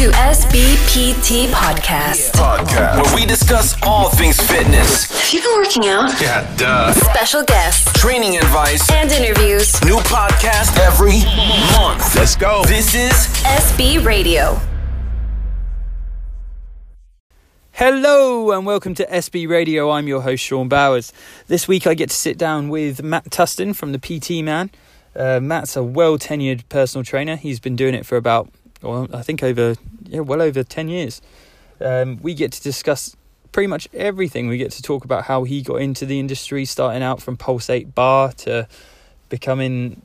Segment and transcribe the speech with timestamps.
[0.00, 2.32] to SBPT Podcast.
[2.32, 5.10] Podcast, where we discuss all things fitness.
[5.10, 6.18] Have you been working out?
[6.18, 6.94] Yeah, duh.
[6.94, 8.90] Special guests Training advice.
[8.90, 9.78] and interviews.
[9.84, 11.18] New podcast every
[11.78, 12.16] month.
[12.16, 12.64] Let's go.
[12.64, 13.12] This is
[13.44, 14.58] SB Radio.
[17.72, 19.90] Hello and welcome to SB Radio.
[19.90, 21.12] I'm your host Sean Bowers.
[21.46, 24.70] This week I get to sit down with Matt Tustin from the PT Man.
[25.14, 27.36] Uh, Matt's a well tenured personal trainer.
[27.36, 28.48] He's been doing it for about,
[28.80, 29.74] well, I think over,
[30.10, 31.22] yeah, well over ten years.
[31.80, 33.16] Um, we get to discuss
[33.52, 34.48] pretty much everything.
[34.48, 37.70] We get to talk about how he got into the industry, starting out from Pulse
[37.70, 38.68] 8 Bar to
[39.28, 40.02] becoming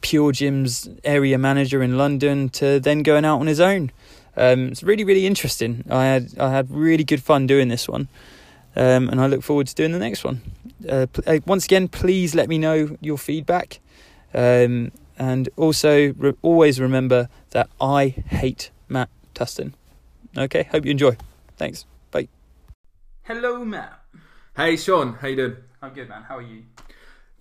[0.00, 3.90] Pure Gym's area manager in London to then going out on his own.
[4.36, 5.84] Um, it's really, really interesting.
[5.88, 8.08] I had I had really good fun doing this one,
[8.74, 10.42] um, and I look forward to doing the next one.
[10.86, 13.80] Uh, uh, once again, please let me know your feedback,
[14.34, 19.72] um, and also re- always remember that I hate Matt Tustin.
[20.36, 21.16] Okay, hope you enjoy.
[21.56, 21.86] Thanks.
[22.10, 22.28] Bye.
[23.22, 24.00] Hello, Matt.
[24.56, 25.56] Hey Sean, how you doing?
[25.82, 26.22] I'm good, man.
[26.22, 26.64] How are you?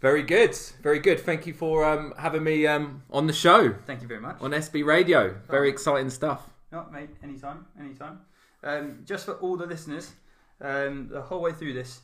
[0.01, 1.19] Very good, very good.
[1.19, 4.37] Thank you for um, having me um, on the show Thank you very much.
[4.41, 5.35] on SB Radio.
[5.49, 6.49] Very exciting stuff.
[6.71, 8.19] No, mate, anytime, anytime.
[8.63, 10.11] Um, just for all the listeners,
[10.59, 12.01] um, the whole way through this,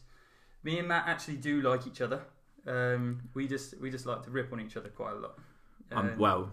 [0.64, 2.22] me and Matt actually do like each other.
[2.66, 5.38] Um, we just we just like to rip on each other quite a lot.
[5.92, 6.52] Um, Um, well,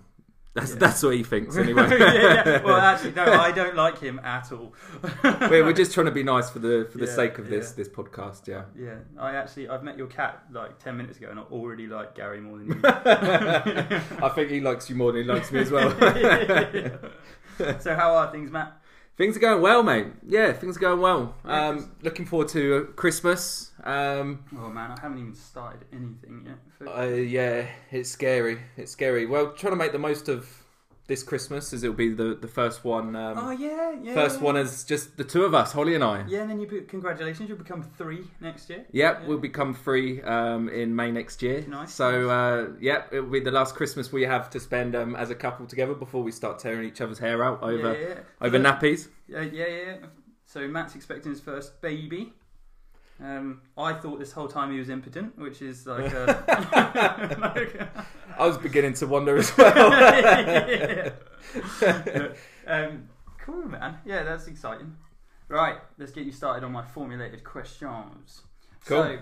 [0.58, 0.78] that's yeah.
[0.78, 1.88] that's what he thinks anyway.
[1.98, 2.62] yeah, yeah.
[2.62, 4.74] Well, actually, no, I don't like him at all.
[5.24, 7.88] we're, we're just trying to be nice for the for the sake of this this
[7.88, 8.46] podcast.
[8.46, 8.64] Yeah.
[8.76, 12.14] Yeah, I actually I've met your cat like ten minutes ago, and I already like
[12.14, 12.80] Gary more than you.
[12.84, 15.90] I think he likes you more than he likes me as well.
[17.80, 18.80] so how are things, Matt?
[19.18, 20.06] things are going well, mate.
[20.26, 21.34] Yeah, things are going well.
[21.44, 23.67] Um, looking forward to Christmas.
[23.84, 26.88] Um, Oh man, I haven't even started anything yet.
[26.88, 28.58] Uh, yeah, it's scary.
[28.76, 29.26] It's scary.
[29.26, 30.64] Well, trying to make the most of
[31.08, 33.16] this Christmas as it'll be the the first one.
[33.16, 34.14] Um, oh yeah, yeah.
[34.14, 34.44] first yeah.
[34.44, 36.24] one is just the two of us, Holly and I.
[36.28, 38.84] Yeah, and then you be, congratulations, you'll become three next year.
[38.92, 39.26] Yep, Yeah.
[39.26, 41.64] we'll become three um, in May next year.
[41.66, 45.30] Nice, So, uh, yep, it'll be the last Christmas we have to spend um, as
[45.30, 48.20] a couple together before we start tearing each other's hair out over yeah, yeah.
[48.42, 49.08] over nappies.
[49.26, 49.96] Yeah, yeah, yeah.
[50.44, 52.34] So Matt's expecting his first baby.
[53.20, 56.26] Um, I thought this whole time he was impotent, which is like, a,
[57.40, 58.06] like a-
[58.38, 59.90] I was beginning to wonder as well.
[59.90, 61.10] Yeah.
[62.66, 63.08] um,
[63.44, 63.98] cool, man.
[64.04, 64.96] Yeah, that's exciting.
[65.48, 68.42] Right, let's get you started on my formulated questions.
[68.84, 69.02] Cool.
[69.02, 69.18] So,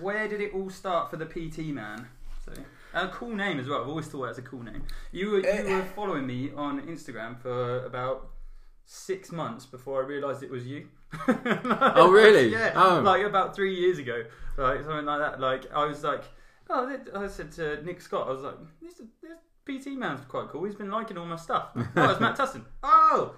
[0.00, 2.06] where did it all start for the PT man?
[2.44, 2.52] So,
[2.94, 3.80] a cool name as well.
[3.82, 4.84] I've always thought that's a cool name.
[5.10, 8.28] You were you were following me on Instagram for about
[8.84, 10.88] six months before I realised it was you.
[11.28, 12.48] Oh, really?
[12.52, 12.72] yeah.
[12.74, 13.00] Oh.
[13.00, 14.24] Like about three years ago,
[14.56, 15.40] like something like that.
[15.40, 16.24] Like I was like,
[16.68, 20.64] oh, I said to Nick Scott, I was like, this, this PT man's quite cool.
[20.64, 21.68] He's been liking all my stuff.
[21.96, 22.64] Oh, it's Matt Tustin.
[22.82, 23.34] Oh,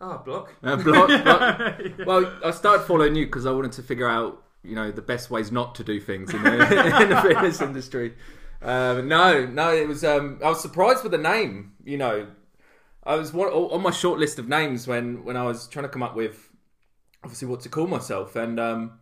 [0.00, 0.54] oh, block.
[0.62, 2.06] Uh, block, block.
[2.06, 5.30] Well, I started following you because I wanted to figure out, you know, the best
[5.30, 8.14] ways not to do things in the, in the fitness industry.
[8.62, 10.02] Um, no, no, it was.
[10.02, 11.72] Um, I was surprised with the name.
[11.84, 12.26] You know,
[13.04, 15.88] I was one, on my short list of names when when I was trying to
[15.88, 16.48] come up with,
[17.26, 18.98] obviously, what to call myself, and um,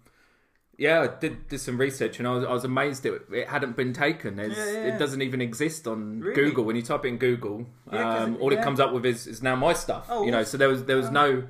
[0.78, 3.76] yeah, I did did some research, and I was I was amazed it it hadn't
[3.76, 4.38] been taken.
[4.38, 4.94] Yeah, yeah.
[4.94, 6.34] It doesn't even exist on Really?
[6.34, 6.64] Google.
[6.64, 9.56] When you type in Google, um, it- all it comes up with is, is now
[9.56, 10.06] my stuff.
[10.08, 11.44] Oh, you know, so there was there was no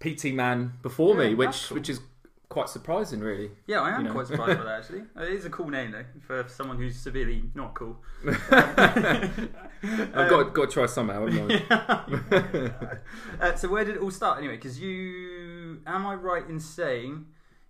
[0.00, 1.76] PT man before me, which cool.
[1.76, 2.00] which is
[2.50, 3.50] quite surprising, really.
[3.66, 4.12] Yeah, I am You know.
[4.12, 5.02] quite surprised by that actually.
[5.16, 7.96] It is a cool name though for someone who's severely not cool.
[8.52, 11.26] I've got got to try somehow.
[11.26, 12.98] haven't I?
[13.40, 14.56] uh, so where did it all start anyway?
[14.56, 17.26] Because you, am I right in saying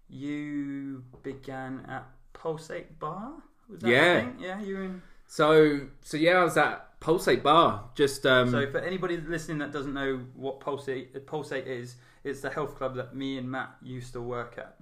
[0.08, 3.32] you began at Pulse 8 Bar?
[3.68, 4.20] Was that the Yeah.
[4.20, 4.36] thing?
[4.40, 4.60] yeah.
[4.60, 5.02] You were in.
[5.26, 7.90] so so yeah, I was at Pulse 8 Bar.
[7.94, 12.40] Just um, So for anybody listening that doesn't know what Pulse 8 Pulsate is, it's
[12.40, 14.76] the health club that me and Matt used to work at.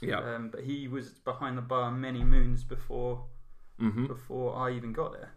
[0.00, 3.24] yeah, Um, but he was behind the bar many moons before
[3.78, 5.32] hmm before I even got there.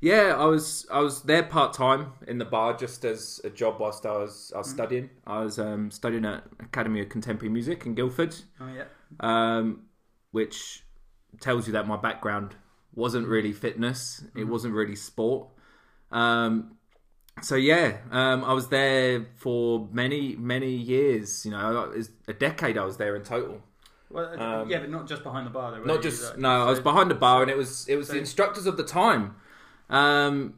[0.00, 0.34] yeah.
[0.38, 4.06] I was I was there part time in the bar just as a job whilst
[4.06, 4.74] I was I was Mm-hmm.
[4.74, 5.10] studying.
[5.26, 8.34] I was um, studying at Academy of Contemporary Music in Guildford.
[8.60, 8.84] Oh yeah.
[9.20, 9.82] um,
[10.32, 10.84] which
[11.40, 12.54] tells you that my background
[12.94, 14.24] wasn't really fitness.
[14.34, 15.48] It wasn't really sport.
[16.10, 16.76] Um,
[17.42, 21.44] so yeah, um, I was there for many many years.
[21.44, 21.92] You know,
[22.28, 22.78] a decade.
[22.78, 23.62] I was there in total.
[24.10, 25.82] Well, uh, yeah, but not just behind the bar though.
[25.84, 28.12] Not just Like, no, I was behind the bar, and it was it was so-
[28.14, 29.34] the instructors of the time,
[29.90, 30.54] um,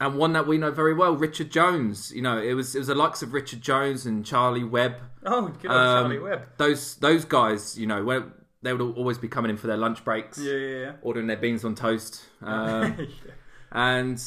[0.00, 2.12] and one that we know very well, Richard Jones.
[2.14, 4.94] You know, it was it was the likes of Richard Jones and Charlie Webb.
[5.26, 6.42] Oh, good Um, Charlie Webb.
[6.56, 8.30] Those those guys, you know,
[8.62, 11.64] they would always be coming in for their lunch breaks, Yeah, yeah, ordering their beans
[11.64, 13.06] on toast, um, yeah.
[13.72, 14.22] and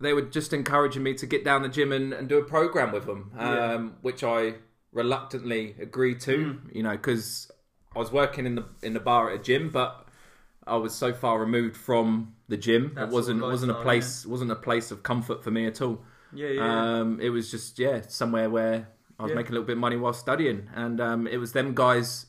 [0.00, 2.92] they were just encouraging me to get down the gym and, and do a program
[2.92, 3.78] with them, um, Yeah.
[4.02, 4.54] which I
[4.92, 6.36] reluctantly agreed to.
[6.36, 6.74] Mm.
[6.76, 7.50] You know, because
[7.94, 10.06] I was working in the in the bar at a gym, but
[10.66, 12.92] I was so far removed from the gym.
[12.94, 16.02] That it wasn't wasn't a place wasn't a place of comfort for me at all.
[16.32, 16.98] Yeah, yeah.
[17.00, 18.88] Um, it was just yeah somewhere where
[19.18, 19.36] I was Yeah.
[19.36, 22.26] making a little bit of money while studying, and um, it was them guys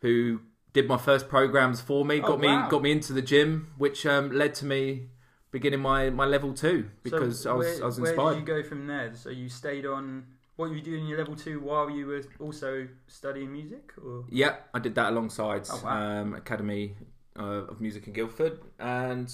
[0.00, 0.40] who
[0.72, 4.06] did my first programs for me, got Oh, me got me into the gym, which
[4.06, 5.08] um, led to me
[5.54, 8.18] beginning my, my level two because So I was where, I was inspired.
[8.18, 9.14] Where did you go from there?
[9.14, 10.26] So you stayed on.
[10.56, 14.24] What were you doing in your level two while you were also studying music, or
[14.28, 16.20] Yeah, I did that alongside Oh, wow.
[16.20, 16.96] um, Academy
[17.38, 19.32] uh, of Music in Guildford, and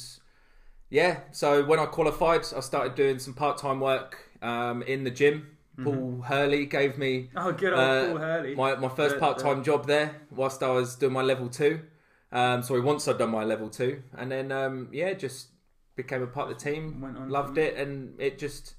[0.90, 5.11] yeah, so when I qualified, I started doing some part time work um, in the
[5.11, 5.56] gym.
[5.82, 8.55] Paul Hurley gave me oh, good old uh, Paul Hurley.
[8.55, 11.81] my my first part time job there whilst I was doing my level two.
[12.32, 15.49] Um, sorry, once I'd done my level two, and then um, yeah, just
[15.96, 17.00] became a part of the team.
[17.00, 18.75] Went on loved it, and it just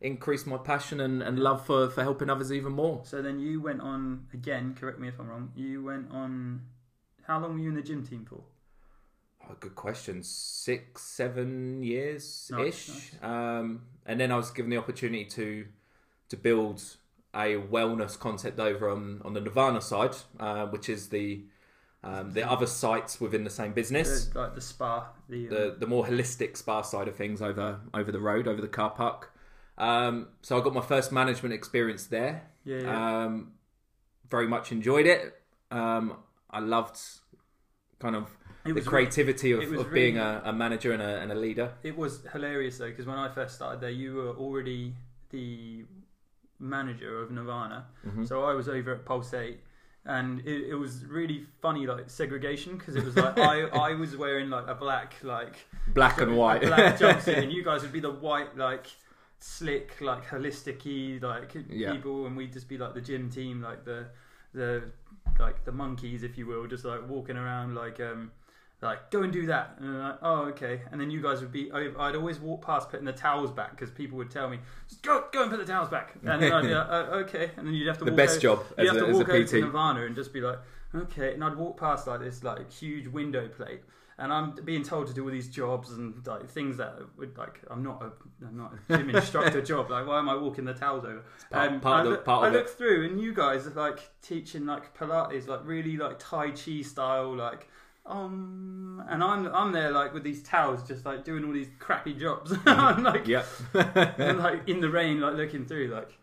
[0.00, 3.02] increased my passion and, and love for, for helping others even more.
[3.04, 4.74] So then you went on again.
[4.78, 5.52] Correct me if I'm wrong.
[5.54, 6.62] You went on.
[7.26, 8.42] How long were you in the gym team for?
[9.48, 10.22] Oh, good question.
[10.22, 15.66] Six, seven years ish, Nice, um, and then I was given the opportunity to
[16.28, 16.82] to build
[17.34, 21.44] a wellness concept over on, on the Nirvana side, uh, which is the
[22.02, 24.26] um, the other sites within the same business.
[24.26, 25.08] The, like the spa.
[25.28, 28.60] The, um, the the more holistic spa side of things over over the road, over
[28.60, 29.32] the car park.
[29.78, 32.42] Um, so I got my first management experience there.
[32.64, 33.24] Yeah, yeah.
[33.24, 33.52] Um,
[34.28, 35.40] very much enjoyed it.
[35.70, 36.16] Um,
[36.50, 36.98] I loved
[37.98, 38.28] kind of
[38.64, 41.72] the creativity it of, of being a, a manager and a, and a leader.
[41.82, 44.94] It was hilarious though, because when I first started there, you were already
[45.30, 45.84] the
[46.58, 47.86] manager of Nirvana.
[48.06, 48.24] Mm-hmm.
[48.24, 49.60] So I was over at Pulse Eight,
[50.04, 54.16] and it, it was really funny, like segregation, because it was like I, I was
[54.16, 55.56] wearing like a black like
[55.88, 56.62] Black and white.
[56.62, 58.86] black jumpsuit, and you guys would be the white like
[59.38, 61.92] slick like holistic-y like Yeah.
[61.92, 64.06] people, and we'd just be like the gym team, like the
[64.52, 64.84] the
[65.38, 68.30] like the monkeys, if you will, just like walking around like um
[68.82, 69.76] like go and do that.
[69.78, 70.80] And I'm like oh okay.
[70.90, 73.90] And then you guys would be I'd always walk past putting the towels back because
[73.90, 76.14] people would tell me just go go and put the towels back.
[76.24, 77.50] And then I'd be like uh, okay.
[77.56, 79.12] And then you'd have to The walk best over, job you'd as have a- to
[79.18, 80.58] walk over to Nirvana and just be like
[80.94, 81.34] okay.
[81.34, 83.82] And I'd walk past like this like huge window plate
[84.18, 87.60] and I'm being told to do all these jobs and like things that would like
[87.70, 88.12] I'm not a
[88.46, 91.22] I'm not a gym instructor job like why am I walking the towels over?
[91.50, 94.66] Part- part I, of the- part I look through and you guys are like teaching
[94.66, 97.68] like Pilates like really like Tai Chi style like
[98.06, 102.14] um and I'm I'm there like with these towels just like doing all these crappy
[102.14, 103.46] jobs I'm like Yep.
[103.74, 106.16] and like in the rain like looking through like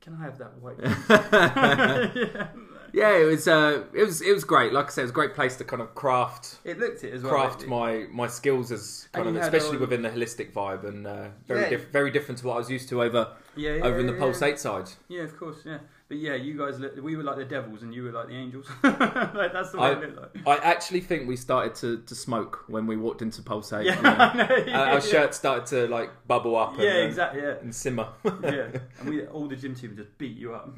[0.00, 2.48] can I have that white yeah.
[2.92, 4.72] yeah, it was uh, it was it was great.
[4.72, 7.12] Like I said, it was a great place to kind of craft it looked it
[7.12, 10.10] as well craft It- my my skills as kind And of especially all- within the
[10.10, 11.68] holistic vibe and uh, very Yeah.
[11.70, 14.12] diff- very different to what I was used to over yeah, yeah, over in the
[14.12, 14.46] yeah, Pulse yeah.
[14.48, 14.90] Eight side.
[15.08, 15.78] yeah of course yeah
[16.08, 18.34] but yeah you guys look, we were like the devils and you were like the
[18.34, 21.98] angels like that's the way I, it looked like I actually think we started to,
[22.02, 23.84] to smoke when we walked into Pulse 8.
[23.84, 24.10] yeah, you know.
[24.10, 25.00] I know, yeah, our yeah.
[25.00, 28.08] shirts started to like bubble up and, yeah uh, exactly yeah and simmer.
[28.42, 28.68] yeah,
[29.00, 30.76] and we all the gym team just beat you up.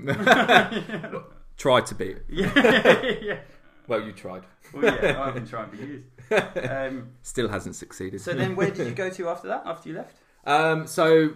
[1.57, 2.19] Tried to beat.
[2.29, 3.39] yeah, yeah.
[3.89, 4.43] Well, you tried.
[4.73, 6.05] Well, yeah, I've been trying for years.
[6.71, 8.21] Um, Still hasn't succeeded.
[8.21, 9.63] so then, where did you go to after that?
[9.65, 10.15] After you left?
[10.45, 11.31] Um, so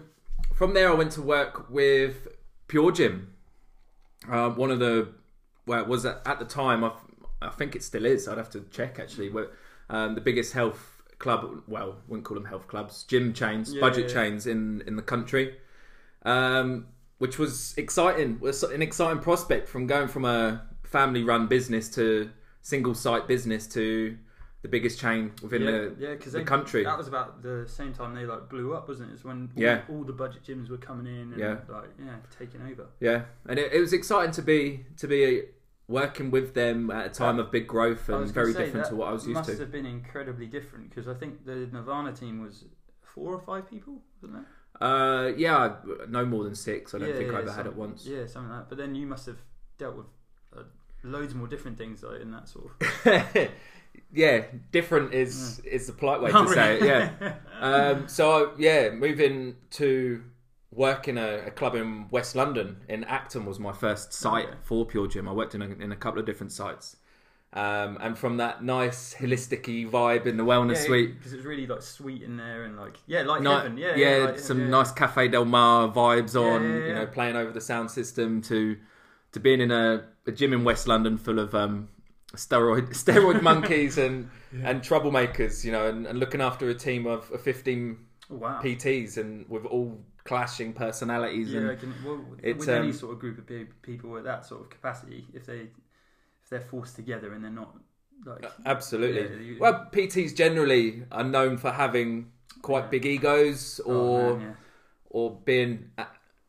[0.54, 2.28] from there, I went to work with
[2.68, 3.31] Pure Gym.
[4.30, 5.08] Uh, one of the
[5.66, 6.84] well, it was at, the time.
[6.84, 6.92] I,
[7.40, 8.28] I think it still is.
[8.28, 9.28] I'd have to check actually.
[9.28, 9.52] But,
[9.90, 11.62] um, the biggest health club.
[11.66, 13.04] Well, wouldn't call them health clubs.
[13.04, 14.14] Gym chains, Yeah, budget yeah.
[14.14, 15.56] chains in in the country.
[16.24, 16.86] Um,
[17.18, 18.40] which was exciting.
[18.40, 23.66] Was an exciting prospect from going from a family run business to single site business
[23.66, 24.16] to
[24.62, 26.84] the biggest chain within yeah, the, yeah, because the country.
[26.84, 29.14] That was about the same time they like blew up, wasn't it?
[29.14, 29.82] It's when all, Yeah.
[29.88, 31.56] all the budget gyms were coming in and Yeah.
[31.68, 32.86] like yeah, taking over.
[33.00, 35.42] Yeah, and it, it was exciting to be to be
[35.88, 39.08] working with them at a time of big growth and very say, different to what
[39.08, 39.58] I was used must to.
[39.58, 42.64] have been incredibly different because I think the Nirvana team was
[43.02, 44.46] four or five people, wasn't it?
[44.82, 45.74] Uh, yeah,
[46.08, 46.94] no more than six.
[46.94, 48.06] I don't Yeah, think I ever had it once.
[48.06, 48.68] Yeah, something like that.
[48.68, 49.38] But then you must have
[49.76, 50.06] dealt with
[50.56, 50.62] uh,
[51.02, 53.48] loads more different things like, in that sort of.
[54.12, 56.84] yeah, different is is the polite way Oh, to say it.
[56.84, 57.34] Yeah.
[57.60, 60.22] um, so yeah, moving to
[60.70, 64.56] work in a, a club in West London in Acton was my first site Okay.
[64.62, 65.28] for Pure Gym.
[65.28, 66.96] I worked in a, in a couple of different sites.
[67.54, 71.82] Um, and from that nice holistic vibe in the wellness suite, because it's really like
[71.82, 73.76] sweet in there and like yeah, like Ni- heaven.
[73.76, 74.68] Yeah, yeah, like, some yeah.
[74.68, 78.40] nice Cafe Del Mar vibes on, Yeah, yeah, you know, playing over the sound system
[78.42, 78.78] to
[79.32, 81.90] to being in a, a gym in West London full of um,
[82.36, 84.30] steroid steroid monkeys and
[84.62, 87.98] and troublemakers, you know, and, and looking after a team of, of fifteen
[88.28, 88.60] wow.
[88.62, 93.12] PTs and with all clashing personalities Yeah, and I can, well, with any um, sort
[93.14, 95.60] of group of pe- people at that sort of capacity, if they
[96.42, 97.74] if they're forced together and they're not
[98.24, 99.22] like Absolutely.
[99.22, 102.30] Yeah, you- well, PTs generally are known for having
[102.62, 104.56] quite big egos or oh, man,
[105.10, 105.90] or being,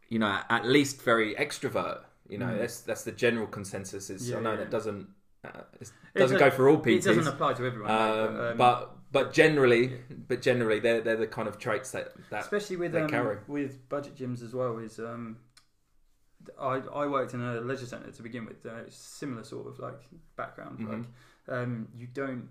[0.10, 2.02] you know, at least very extrovert.
[2.30, 2.60] You know, Mm.
[2.60, 4.10] that's that's the general consensus.
[4.10, 4.58] Is I know yeah.
[4.58, 5.08] that doesn't
[5.46, 6.82] uh, it doesn't does- go for all yeah.
[6.82, 6.98] PTs.
[6.98, 9.94] It doesn't apply to everyone, no, um, but, um, but but generally,
[10.28, 14.16] but generally, they're they're the kind of traits that that especially with um, with budget
[14.16, 15.38] gyms as well is um
[16.60, 20.02] I, I worked in a leisure centre to begin with uh, similar sort of like
[20.36, 20.90] background Mhm.
[20.90, 21.06] like
[21.58, 22.50] um you don't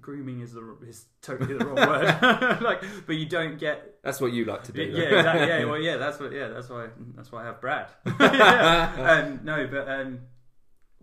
[0.00, 2.04] grooming is the is totally the wrong word
[2.62, 4.82] like but you don't get That's what you like to do.
[4.82, 7.88] yeah exactly, yeah well yeah that's what yeah that's why that's why I have Brad
[8.06, 10.20] um, no but um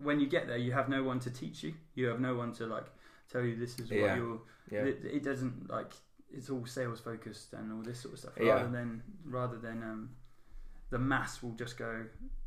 [0.02, 2.52] when you get there you have no one to teach you you have no one
[2.52, 2.86] to like
[3.30, 4.16] tell you this is what Yeah.
[4.16, 4.40] you're
[4.70, 4.80] yeah.
[4.80, 5.92] it, it doesn't like
[6.30, 8.52] it's all sales focused and all this sort of stuff Yeah.
[8.52, 10.10] rather than rather than um,
[10.90, 12.04] the mass will just go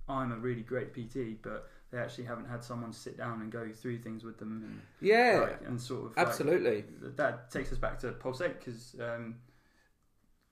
[0.08, 3.70] I'm a really great PT but they actually haven't had someone sit down and go
[3.72, 6.86] through things with them and yeah, like, and sort of like, absolutely.
[7.17, 9.36] that takes us back to Pulse 8 because um,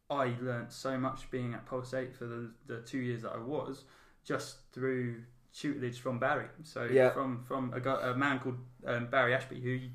[0.09, 3.37] I learnt so much being at Pulse 8 for the, the two years that I
[3.37, 3.85] was
[4.25, 5.21] just through
[5.53, 6.47] tutelage from Barry.
[6.63, 7.09] So Yeah.
[7.11, 9.89] from from a, guy, a man called um, Barry Ashby who you,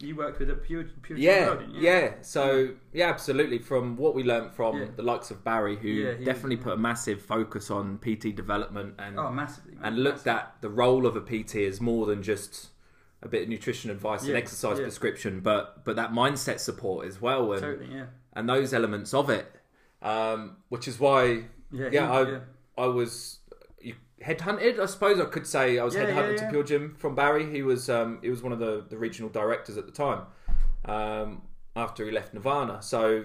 [0.00, 1.80] you worked with at Pure Pure Yeah, World, didn't you?
[1.82, 2.14] yeah.
[2.22, 3.58] So yeah, absolutely.
[3.58, 4.86] From what we learned from Yeah.
[4.96, 8.94] the likes of Barry, who Yeah, definitely was- put a massive focus on PT development
[8.98, 9.74] and Oh, massively.
[9.74, 10.32] man, and looked massively.
[10.56, 12.70] at the role of a PT as more than just
[13.22, 17.52] a bit of nutrition advice and exercise prescription, but but that mindset support as well,
[17.52, 19.46] and totally, yeah, and those elements of it,
[20.00, 22.40] um, which is why yeah, I.
[22.78, 23.39] I was
[24.22, 24.78] headhunted.
[24.78, 26.50] I suppose I could say I was Yeah, headhunted yeah, to.
[26.50, 27.50] Pure Gym from Barry.
[27.50, 30.22] He was um, he was one of the, the regional directors at the time.
[30.84, 31.42] Um,
[31.76, 33.24] after he left Nirvana, so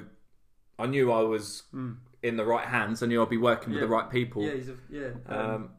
[0.77, 1.97] I knew I was Mm.
[2.21, 3.01] in the right hands.
[3.01, 4.43] I knew I'd be working with the right people.
[4.43, 5.09] Yeah, he's a, yeah.
[5.27, 5.69] Um, Um,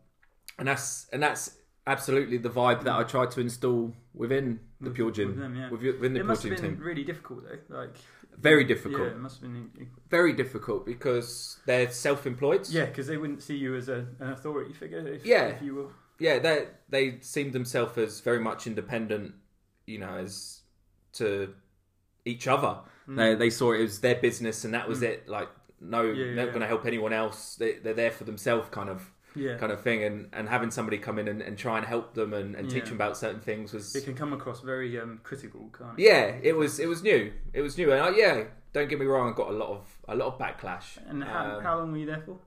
[0.58, 4.94] and that's and that's absolutely the vibe that I tried to install within the With-
[4.94, 5.70] Pure with Gym, them, yeah.
[5.70, 6.82] with, within the it Pure must Gym have been team.
[6.84, 7.76] really difficult though.
[7.78, 7.94] Like
[8.38, 9.70] Very difficult, Yeah, it must have been.
[10.10, 12.68] very difficult because they're self-employed.
[12.68, 15.06] Yeah, because they wouldn't see you as a, an authority figure.
[15.06, 15.46] If, Yeah.
[15.46, 15.88] if you were.
[16.18, 19.34] yeah, they they seemed themselves as very much independent,
[19.86, 20.60] you know, as
[21.14, 21.54] to
[22.24, 22.80] each other.
[23.08, 23.16] Mm.
[23.16, 25.28] They they saw it as their business and that was it.
[25.28, 25.48] Like
[25.80, 27.56] no, Yeah, they're yeah, not going to help anyone else.
[27.56, 29.56] They, they're there for themselves, kind of Yeah.
[29.58, 30.02] kind of thing.
[30.02, 32.84] And, and having somebody come in and, and try and help them and, and teach
[32.86, 36.02] them about certain things was It can come across very um, critical, can't it?
[36.02, 37.32] yeah, it was it was new.
[37.52, 39.98] It was new, and I, yeah, don't get me wrong, I got a lot of
[40.08, 40.98] a lot of backlash.
[41.08, 42.38] And how, Um, how long were you there for?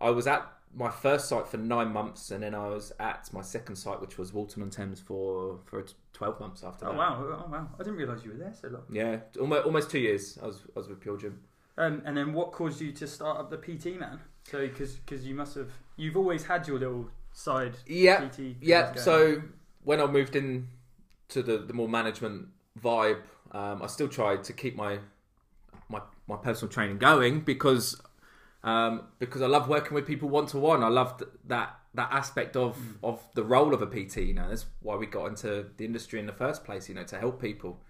[0.00, 3.42] I was at my first site for nine months, and then I was at my
[3.42, 5.84] second site, which was Walton on Thames, for for
[6.14, 6.98] twelve months after Oh that.
[6.98, 7.16] wow!
[7.46, 7.68] Oh wow!
[7.74, 8.82] I didn't realise you were there so long.
[8.90, 10.38] Yeah, almost almost two years.
[10.42, 11.40] I was I was with Pure Gym.
[11.78, 14.20] Um, and then what caused you to start up the PT man?
[14.50, 18.56] So because you must have you've always had your little side Yeah, PT.
[18.60, 18.94] yeah.
[18.94, 19.42] So
[19.84, 20.68] when I moved in
[21.28, 22.48] to the the more management
[22.80, 23.22] vibe,
[23.52, 24.98] um, I still tried to keep my
[25.88, 28.00] my my personal training going because
[28.64, 30.82] um, because I love working with people one to one.
[30.84, 32.94] I loved that that aspect of Mm.
[33.02, 34.18] of the role of a PT.
[34.18, 36.88] You know, that's why we got into the industry in the first place.
[36.88, 37.80] You know, to help people.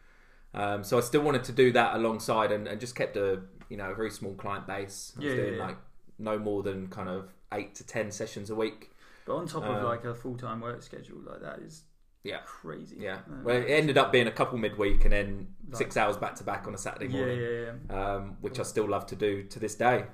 [0.55, 3.77] Um, so I still wanted to do that alongside, and, and just kept a you
[3.77, 5.13] know a very small client base.
[5.17, 5.67] I was Yeah, yeah, doing yeah.
[5.67, 5.77] like
[6.23, 8.91] no more than kind of eight to ten sessions a week.
[9.27, 11.83] but on top of um, like a full time work schedule like that is
[12.25, 12.39] Yeah.
[12.45, 12.97] crazy.
[13.01, 13.19] Yeah.
[13.31, 16.45] Uh, Well, it ended up being a couple midweek and then six hours back to
[16.45, 18.15] back on a Saturday yeah, morning, yeah, yeah.
[18.15, 20.07] Um, which I still love to do to this day.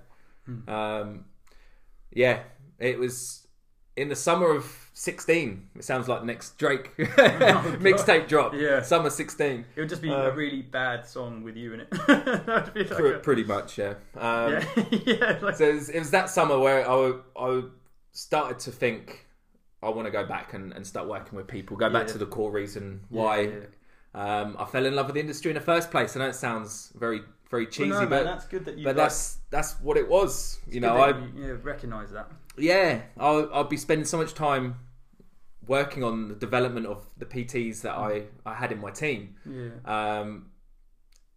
[0.47, 0.69] Hmm.
[0.69, 1.25] Um,
[2.11, 2.43] yeah,
[2.79, 3.47] it was
[3.99, 5.69] in the summer of 16.
[5.77, 8.53] It sounds like the next Drake mixtape drop.
[8.55, 8.83] Oh, Yeah.
[8.83, 9.65] Summer 16.
[9.77, 11.91] It would just be a Um, really bad song with you in it.
[12.07, 13.95] that like Pr- a- pretty much, yeah.
[14.17, 14.65] Um, yeah,
[15.07, 15.39] yeah.
[15.43, 17.63] Like, So it was, it was that summer where I, I
[18.13, 19.27] started to think
[19.83, 22.13] I want to go back and, and start working with people, go back Yeah.
[22.15, 23.53] to the core reason why yeah.
[24.15, 26.17] Um, I fell in love with the industry in the first place.
[26.17, 28.85] I know it sounds very, very cheesy, Well, no, but man, that's good that you.
[28.85, 30.59] but that's that's what it was.
[30.69, 32.31] You know, I you, yeah, recognise that.
[32.57, 34.77] yeah, I'll, I'll be spending so much time
[35.67, 39.37] working on the development of the PTs that I I had in my team.
[39.49, 39.71] Yeah.
[40.21, 40.51] Um,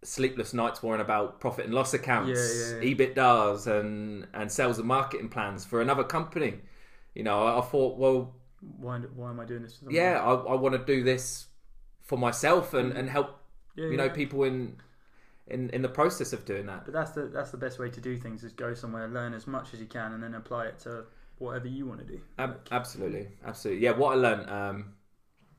[0.04, 4.88] sleepless nights worrying about profit and loss accounts, Yeah, yeah, EBITDAs, and and sales and
[4.88, 6.56] marketing plans for another company.
[7.14, 8.34] You know, I, I thought, well,
[8.80, 8.98] Why?
[9.00, 9.78] Why am I doing this?
[9.78, 10.22] For yeah.
[10.24, 11.48] I, I want to do this
[12.02, 13.38] for myself and, and help
[13.76, 14.76] yeah, you know people in
[15.48, 18.02] in in the process of doing that But that's the that's the best way to
[18.02, 20.80] do things is go somewhere, learn as much as you can, and then apply it
[20.80, 21.06] to
[21.40, 22.20] whatever you want to do.
[22.38, 24.94] Ab- Like, absolutely absolutely yeah what i learned um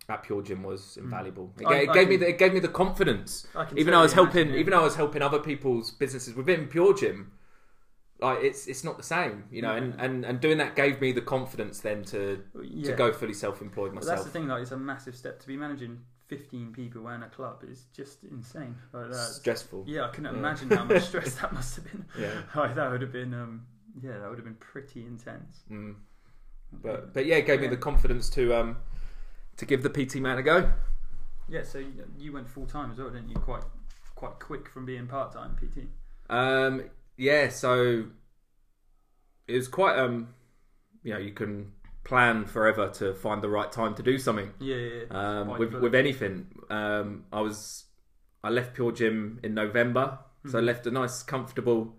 [0.09, 1.55] at Pure Gym was invaluable.
[1.61, 3.47] It, I- it I gave me the, it gave me the confidence.
[3.55, 4.57] I can Even though I was helping, yeah.
[4.57, 7.33] even though I was helping other people's businesses within Pure Gym,
[8.21, 9.75] like it's it's not the same, you know.
[9.75, 12.91] And, and and doing that gave me the confidence then to Yeah.
[12.91, 14.17] to go fully self employed myself.
[14.17, 16.01] that's the thing, like it's a massive step to be managing
[16.37, 18.75] 15 people in a club is just insane.
[18.93, 19.19] Like that.
[19.19, 19.85] Stressful.
[19.87, 20.39] Yeah, I couldn't Yeah.
[20.39, 22.07] imagine how much stress that must have been.
[22.19, 22.31] Yeah.
[22.57, 23.67] Like, that would have been, um,
[24.03, 25.65] yeah, that would have been pretty intense.
[25.71, 25.97] Mm.
[26.83, 28.79] But but yeah, it gave me the confidence to um
[29.59, 30.73] to give the PT man a go.
[31.51, 33.37] Yeah, so you, you went full time as well, didn't you?
[33.37, 33.65] Quite,
[34.15, 35.89] quite quick from being part time PT.
[36.31, 38.07] Um, yeah, so
[39.47, 40.29] it was quite um,
[41.03, 41.73] you know, you can
[42.05, 44.53] plan forever to find the right time to do something.
[44.61, 45.01] Yeah, yeah.
[45.11, 45.41] yeah.
[45.41, 47.85] Um, with with anything, um, I was
[48.45, 50.67] I left Pure Gym in November, so I Mm-hmm.
[50.67, 51.95] left a nice, comfortable,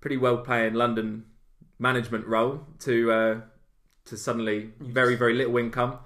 [0.00, 1.26] pretty well paying London
[1.78, 3.40] management role to uh,
[4.06, 5.98] to suddenly You very just- very little income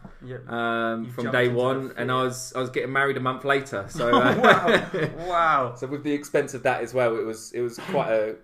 [0.48, 3.86] um, from day one, and I was I was getting married a month later.
[3.88, 5.74] So uh, wow, wow.
[5.76, 8.36] so with the expense of that as well, it was it was quite a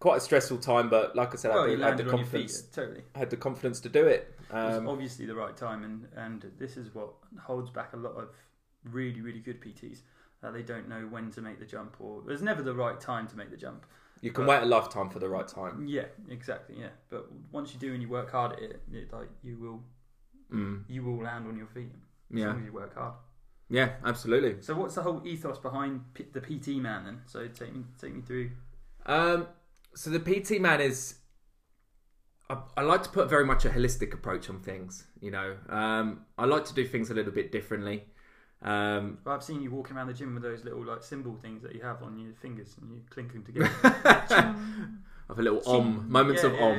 [0.00, 0.88] quite a stressful time.
[0.90, 2.62] But like I said, Well, I, had, the your feet, confidence.
[2.62, 3.02] totally.
[3.14, 4.34] I had the confidence to do it.
[4.50, 7.96] It was Um, obviously the right time, and and this is what holds back a
[7.96, 8.34] lot of
[8.84, 10.02] really really good PTs.
[10.42, 13.26] That they don't know when to make the jump, or there's never the right time
[13.28, 13.84] to make the jump.
[14.22, 15.86] you can but- wait a lifetime for the right time.
[15.86, 16.78] Yeah, exactly.
[16.78, 19.82] Yeah, but once you do and you work hard at it, it like you will
[20.50, 20.84] Mm.
[20.88, 21.92] you will land on your feet
[22.32, 22.48] as Yeah.
[22.48, 23.14] long as you work hard.
[23.68, 24.60] Yeah, absolutely.
[24.62, 27.22] So what's the whole ethos behind P- the PT man then?
[27.26, 28.50] So take me take me through.
[29.06, 29.46] Um,
[29.94, 31.19] so the PT man is.
[32.50, 35.06] I, I like to put very much a holistic approach on things.
[35.20, 38.04] You know, um, I like to do things a little bit differently.
[38.62, 41.62] Um, Well, I've seen you walking around the gym with those little like symbol things
[41.62, 43.70] that you have on your fingers and you clink them together.
[45.30, 46.78] of a little om, moments Yeah, of yeah, om.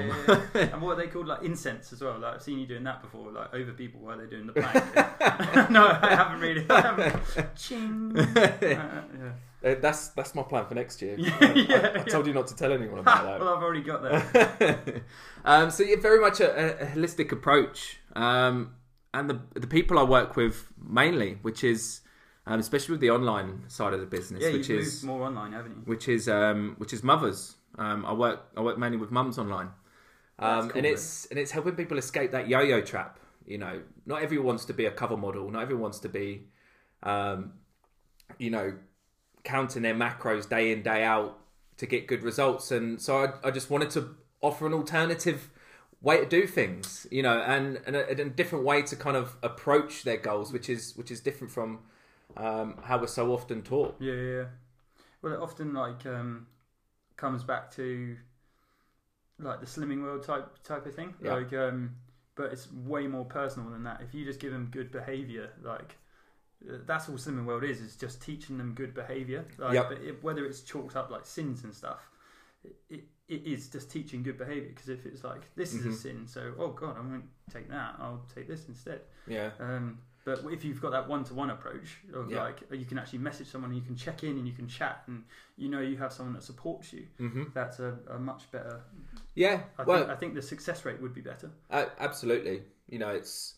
[0.56, 1.28] yeah, and what are they called?
[1.28, 2.20] Like incense as well.
[2.20, 4.96] Like I've seen you doing that before, like over people while they're doing the plank.
[5.72, 6.66] no, I haven't really.
[6.70, 7.56] I haven't.
[7.56, 8.18] Ching.
[8.18, 9.32] Uh, yeah.
[9.64, 11.16] Uh, that's that's my plan for next year.
[11.18, 13.40] Yeah, I, I- I told you not to tell anyone about that.
[13.40, 15.02] well, I've already got that.
[15.46, 18.74] um, so yeah, very much a, a holistic approach, um,
[19.14, 22.02] and the the people I work with mainly, which is
[22.48, 25.28] um, especially with the online side of the business, Yeah, which you've is moved more
[25.28, 25.82] online, haven't you?
[25.86, 27.56] which is um, which is mothers.
[27.78, 29.70] Um, I work I work mainly with mums online,
[30.40, 33.20] um, cool, and it's and it's helping people escape that yo-yo trap.
[33.46, 35.50] You know, not everyone wants to be a cover model.
[35.50, 36.48] Not everyone wants to be,
[37.04, 37.54] um,
[38.38, 38.74] you know,
[39.44, 41.40] counting their macros day in day out
[41.78, 42.72] to get good results.
[42.72, 45.50] And so I, I just wanted to offer an alternative
[46.02, 47.08] way to do things.
[47.10, 50.52] You know, and and a, and a different way to kind of approach their goals,
[50.52, 51.80] which is which is different from
[52.38, 53.96] um, how we're so often taught.
[54.00, 54.32] Yeah, yeah.
[54.32, 54.46] yeah.
[55.22, 56.48] Well, often like um,
[57.22, 58.18] comes back to
[59.40, 61.14] like the slimming world type type of thing.
[61.24, 61.36] Yeah.
[61.36, 61.96] Like, um,
[62.36, 64.02] but it's way more personal than that.
[64.02, 65.98] If you just give them good behavior, like
[66.68, 67.80] uh, that's all slimming world is.
[67.80, 69.46] Is just teaching them good behavior.
[69.58, 69.90] Like, Yep.
[69.90, 72.10] but it, whether it's chalked up like sins and stuff,
[72.64, 74.70] it, it, it is just teaching good behavior.
[74.70, 75.90] Because if it's like this is Mhm.
[75.90, 77.96] a sin, so oh god, I won't take that.
[78.00, 79.02] I'll take this instead.
[79.28, 79.52] Yeah.
[79.60, 82.40] Um, but if you've got that one-to-one approach of Yeah.
[82.40, 85.24] like you can actually message someone, you can check in, and you can chat, and
[85.58, 87.08] you know you have someone that supports you.
[87.18, 88.82] hmm That's a, a much better.
[89.36, 91.50] Yeah, I well, think I think the success rate would be better.
[91.70, 92.64] uh, absolutely.
[92.90, 93.56] You know, it's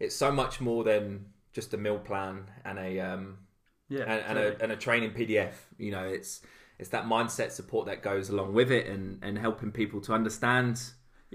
[0.00, 3.38] it's so much more than just a meal plan and a um,
[3.88, 4.56] Yeah, and, and totally.
[4.56, 5.54] a and a training PDF.
[5.78, 6.40] You know, it's
[6.78, 10.80] it's that mindset support that goes along with it, and and helping people to understand.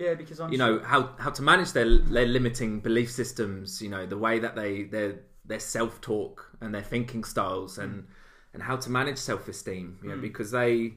[0.03, 3.81] Yeah, because I'm You sure- know how how to manage their their limiting belief systems.
[3.81, 5.11] You know the way that they their
[5.43, 8.07] their self talk and their thinking styles, and
[8.53, 9.99] and how to manage self esteem.
[10.01, 10.21] You know, Mm.
[10.21, 10.93] because they.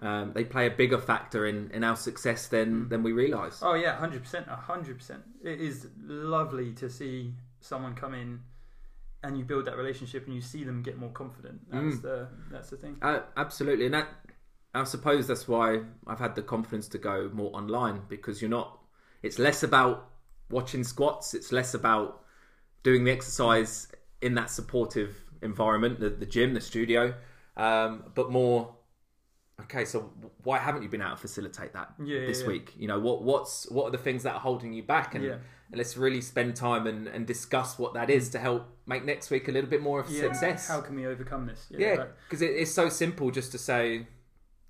[0.00, 3.60] Um, they play a bigger factor in, in our success than, than we realise.
[3.64, 5.22] Oh yeah, hundred percent, hundred percent.
[5.42, 8.38] It is lovely to see someone come in,
[9.24, 11.68] and you build that relationship, and you see them get more confident.
[11.68, 12.02] That's Mm.
[12.02, 12.96] the that's the thing.
[13.02, 14.06] Uh, absolutely, and that
[14.78, 18.78] I suppose that's why I've had the confidence to go more online because you're not.
[19.22, 20.10] It's less about
[20.50, 21.34] watching squats.
[21.34, 22.22] It's less about
[22.82, 23.88] doing the exercise
[24.20, 27.14] in that supportive environment, the, the gym, the studio,
[27.56, 28.74] um, but more.
[29.62, 30.12] Okay, so
[30.44, 32.74] why haven't you been able to facilitate that Yeah, this yeah, week?
[32.78, 33.22] You know what?
[33.22, 35.14] What's what are the things that are holding you back?
[35.16, 35.32] And, Yeah.
[35.70, 39.30] and let's really spend time and, and discuss what that is to help make next
[39.30, 40.68] week a little bit more of a Yeah, success.
[40.68, 41.66] How can we overcome this?
[41.70, 44.06] Yeah, because it, it's so simple just to say,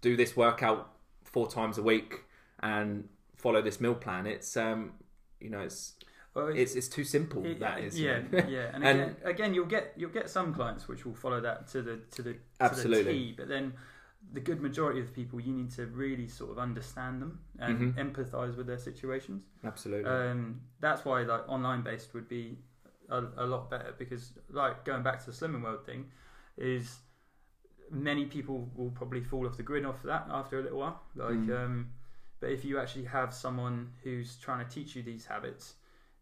[0.00, 0.92] do this workout
[1.24, 2.24] four times a week
[2.60, 4.26] and follow this meal plan.
[4.26, 4.92] It's um,
[5.40, 5.94] you know, it's
[6.34, 7.44] well, it's it's too simple.
[7.44, 8.48] It- that is, you yeah, know.
[8.48, 11.68] yeah, and, And- again, again, you'll get you'll get some clients which will follow that
[11.68, 13.04] to the to the to Absolutely.
[13.04, 13.72] the T, but then
[14.32, 18.12] the good majority of people you need to really sort of understand them and Mhm.
[18.14, 19.44] empathize with their situations.
[19.64, 20.10] absolutely.
[20.10, 22.58] Um, that's why like online based would be
[23.08, 26.10] a, a lot better because, like, going back to the Slimming World thing,
[26.58, 26.98] is
[27.90, 31.02] many people will probably fall off the grid off that after a little while.
[31.14, 31.64] Like, Mm.
[31.64, 31.90] um,
[32.40, 35.74] but if you actually have someone who's trying to teach you these habits,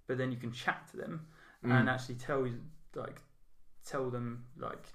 [0.07, 1.27] but then you can chat to them
[1.65, 1.73] Mm.
[1.73, 2.61] and actually tell you,
[2.95, 3.21] like,
[3.85, 4.87] tell them like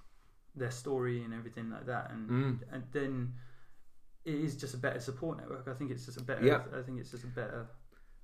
[0.56, 2.60] their story and everything like that, and Mm.
[2.72, 3.34] and then
[4.26, 5.68] it is just a better support network.
[5.68, 6.46] I think it's just a better.
[6.46, 6.64] Yeah.
[6.74, 7.68] I think it's just a better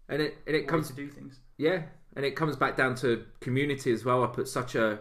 [0.10, 1.40] and it and it comes to do things.
[1.58, 1.84] Yeah,
[2.16, 4.24] and it comes back down to community as well.
[4.24, 5.00] I put such a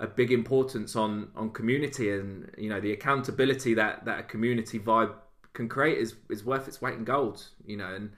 [0.00, 4.78] a big importance on on community, and you know the accountability that that a community
[4.78, 5.12] vibe
[5.52, 7.46] can create is is worth its weight in gold.
[7.64, 8.10] You know, and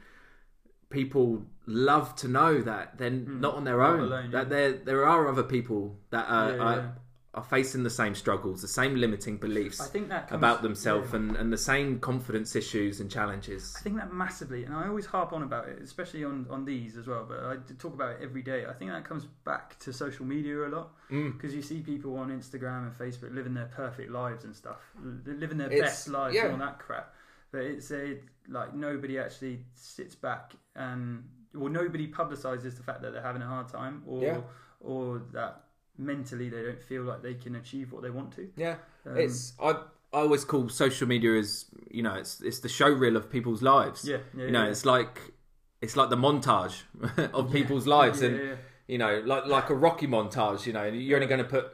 [0.89, 3.41] people love to know that they're hmm.
[3.41, 4.01] not on their not own.
[4.01, 6.63] alone, that there there are other people that are, Yeah, yeah.
[6.63, 6.95] are
[7.41, 11.17] facing the same struggles, the same limiting beliefs I think that comes, about themselves, yeah.
[11.21, 13.75] and and the same confidence issues and challenges.
[13.79, 16.99] I think that massively, and I always harp on about it, especially on, on these
[16.99, 17.25] as well.
[17.27, 18.67] But I talk about it every day.
[18.67, 21.33] I think that comes back to social media a lot Mm.
[21.33, 25.35] because you see people on Instagram and Facebook living their perfect lives and stuff, They're
[25.35, 26.45] living their It's- best lives yeah.
[26.45, 27.15] and all that crap.
[27.51, 28.19] But it's a
[28.49, 33.47] like nobody actually sits back and well, nobody publicizes the fact that they're having a
[33.47, 34.41] hard time or Yeah.
[34.81, 35.65] or that
[35.99, 38.49] mentally they don't feel like they can achieve what they want to.
[38.57, 38.77] Yeah,
[39.07, 39.71] Um, it's I
[40.15, 43.63] I always call social media as you know it's it's the show reel of people's
[43.63, 44.05] lives.
[44.07, 44.71] Yeah, yeah, you know yeah.
[44.71, 45.33] it's like
[45.81, 46.83] it's like the montage
[47.35, 48.55] of people's lives, Yeah, and yeah.
[48.89, 50.67] you know like like a Rocky montage.
[50.67, 51.67] You know you're only going to put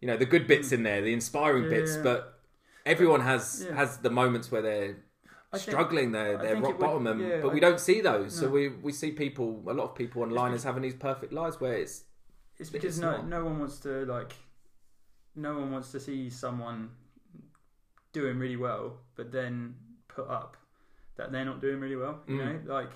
[0.00, 2.02] you know the good bits in there, the inspiring Yeah, bits, yeah.
[2.02, 2.40] but
[2.86, 3.74] everyone has Yeah.
[3.76, 4.96] has the moments where they're
[5.54, 8.00] I think- struggling, they're they're rock it would- bottom, and, yeah, but we don't see
[8.00, 8.34] those.
[8.34, 11.60] So we we see people, a lot of people online as having these perfect lives
[11.60, 12.04] where it's
[12.62, 13.28] It's because it's no not.
[13.28, 14.32] no one wants to like
[15.34, 16.90] no one wants to see someone
[18.12, 19.74] doing really well but then
[20.08, 20.56] put up
[21.16, 22.20] that they're not doing really well.
[22.26, 22.64] You Mm.
[22.66, 22.90] know, like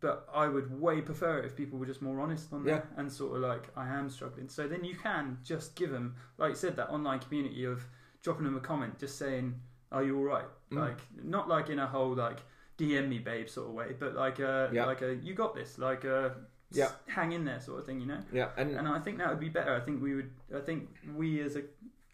[0.00, 3.10] but I would way prefer it if people were just more honest on that and
[3.10, 4.48] sort of like I am struggling.
[4.48, 7.82] So then you can just give them, like you said, that online community of
[8.22, 9.58] dropping them a comment, just saying,
[9.92, 10.78] "Are you all right?" Mm.
[10.80, 12.40] Like not like in a whole like
[12.76, 14.84] DM me, babe, sort of way, but like a Yeah.
[14.84, 16.36] like a you got this, like a
[16.72, 16.90] Yeah.
[17.06, 18.20] hang in there sort of thing, you know.
[18.32, 19.74] yeah, and And I think that would be better.
[19.74, 20.30] I think we would.
[20.54, 21.62] I think we as a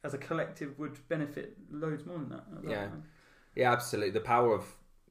[0.05, 2.45] as a collective would benefit loads more than that.
[2.59, 2.87] I Yeah.
[2.87, 3.03] know.
[3.55, 4.65] yeah, absolutely the power of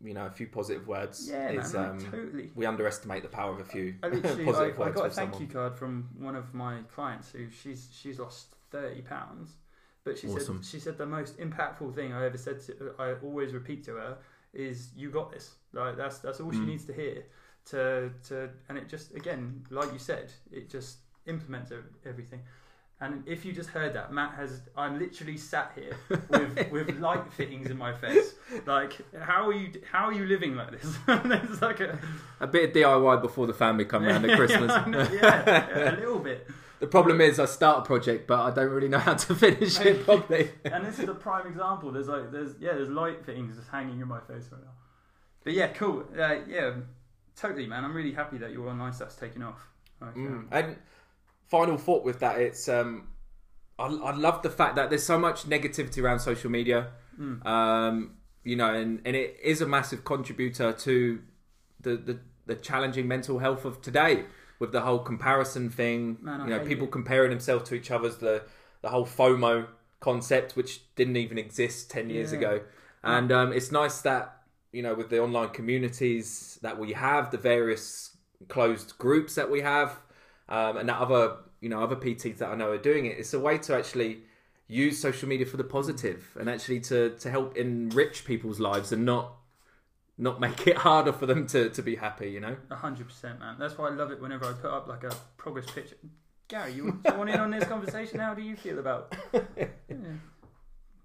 [0.04, 2.52] you know a few positive words Yeah, is man, um, totally.
[2.56, 5.10] we underestimate the power of a few I literally, positive I, I words got a
[5.10, 5.42] from thank someone.
[5.42, 9.56] you card from one of my clients who she's she's lost thirty pounds,
[10.04, 10.62] but she Awesome.
[10.64, 13.92] said she said the most impactful thing I ever said to I always repeat to
[13.96, 14.18] her
[14.54, 15.56] is you got this.
[15.74, 16.68] Like that's that's all she Mm.
[16.68, 17.24] needs to hear.
[17.70, 20.98] To to and it just again like you said it just
[21.28, 21.72] implements
[22.06, 22.42] everything.
[23.00, 24.62] And if you just heard that, Matt has.
[24.78, 25.98] I'm literally sat here
[26.30, 28.36] with, with light fittings in my face.
[28.68, 29.72] Like, how are you?
[29.92, 30.96] How are you living like this?
[31.08, 31.98] There's like a
[32.40, 34.72] A bit of DIY before the family come round at Christmas.
[34.72, 35.44] yeah, yeah,
[35.78, 36.48] yeah, a little bit.
[36.80, 39.80] the problem is, I start a project, but I don't really know how to finish
[39.82, 40.52] it properly.
[40.66, 41.92] And this is a prime example.
[41.92, 44.74] There's like, there's yeah, there's light fittings just hanging in my face right now.
[45.44, 46.04] But yeah, cool.
[46.16, 46.74] Uh, yeah,
[47.36, 47.84] totally, man.
[47.86, 49.68] I'm really happy that your online stuff's taking off.
[50.00, 50.76] Like, um, And
[51.48, 53.08] final thought with that, it's um,
[53.78, 56.92] I, I love the fact that there's so much negativity around social media.
[57.20, 57.46] Mm.
[57.46, 61.22] Um, you know, and, and it is a massive contributor to
[61.80, 64.26] the, the the challenging mental health of today
[64.60, 66.18] with the whole comparison thing.
[66.22, 66.92] Man, you know, people it.
[66.92, 68.44] comparing themselves to each other's the
[68.82, 69.68] the whole FOMO
[70.00, 72.38] concept, which didn't even exist ten years Yeah.
[72.40, 72.62] ago.
[73.04, 74.41] And um, it's nice that
[74.72, 79.62] you know with the online communities that we have, the various closed groups that we
[79.62, 79.98] have,
[80.50, 83.18] um, and that other you know other PTs that I know are doing it.
[83.18, 84.22] It's a way to actually
[84.68, 89.06] use social media for the positive and actually to to help enrich people's lives and
[89.06, 89.34] not
[90.18, 92.30] not make it harder for them to, to be happy.
[92.30, 92.56] You know.
[92.70, 93.56] A hundred percent, man.
[93.60, 95.98] That's why I love it whenever I put up like a progress picture.
[96.48, 98.20] Gary, you, you want in on this conversation?
[98.20, 99.16] How do you feel about?
[99.90, 99.98] Yeah.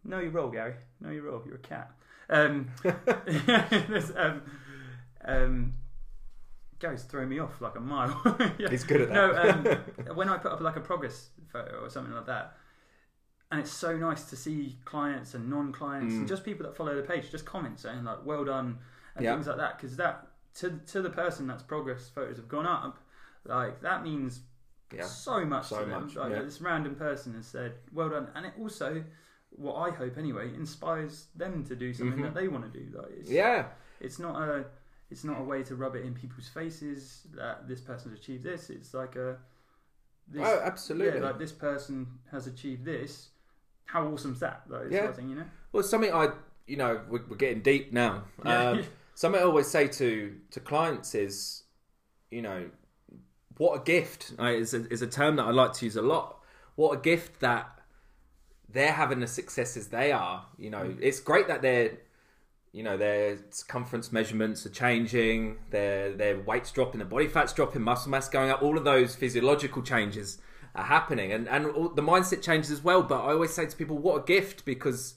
[0.05, 0.75] Know your role, Gary.
[1.01, 1.43] Know your role.
[1.45, 1.91] You're a cat.
[2.29, 4.43] Um, there's, um,
[5.25, 5.75] um,
[6.79, 8.21] Gary's throwing me off like a mile.
[8.59, 8.69] Yeah.
[8.71, 9.81] He's good at No, that.
[10.11, 12.57] um, when I put up like a progress photo or something like that,
[13.51, 16.19] and it's so nice to see clients and non-clients Mm.
[16.19, 18.79] and just people that follow the page just comment saying like "well done"
[19.15, 19.35] and Yeah.
[19.35, 22.99] things like that because that to to the person that's progress photos have gone up,
[23.45, 24.41] like that means
[24.93, 25.05] Yeah.
[25.05, 26.05] so much So to them.
[26.05, 26.43] much, Like, yeah.
[26.43, 29.05] This random person has said "well done," and it also,
[29.57, 32.23] what I hope anyway, inspires them to do something Mhm.
[32.23, 32.97] that they want to do.
[32.97, 33.69] Like it's, Yeah.
[34.01, 34.66] it's not a
[35.09, 38.71] it's not a way to rub it in people's faces that this person's achieved this.
[38.71, 39.38] It's like a
[40.29, 41.21] this, oh, absolutely.
[41.21, 43.29] yeah, like this person has achieved this.
[43.85, 44.64] How awesome's that?
[44.69, 44.99] Like, Yeah.
[45.03, 45.47] sort of thing, you know.
[45.71, 46.33] Well, something I,
[46.66, 48.25] you know, we're, we're getting deep now.
[48.45, 48.71] Yeah.
[48.71, 51.62] Um, something I always say to to clients is,
[52.33, 52.69] you know,
[53.59, 56.42] what a gift is a, is a term that I like to use a lot.
[56.75, 57.76] What a gift that
[58.77, 60.45] they're having the successes they are.
[60.59, 61.93] You know, it's great that they're,
[62.73, 67.81] you know, their circumference measurements are changing, their their weight's dropping, their body fat's dropping,
[67.83, 68.62] muscle mass going up.
[68.62, 70.39] All of those physiological changes
[70.75, 73.03] are happening, and and all, the mindset changes as well.
[73.03, 75.15] But I always say to people, what a gift because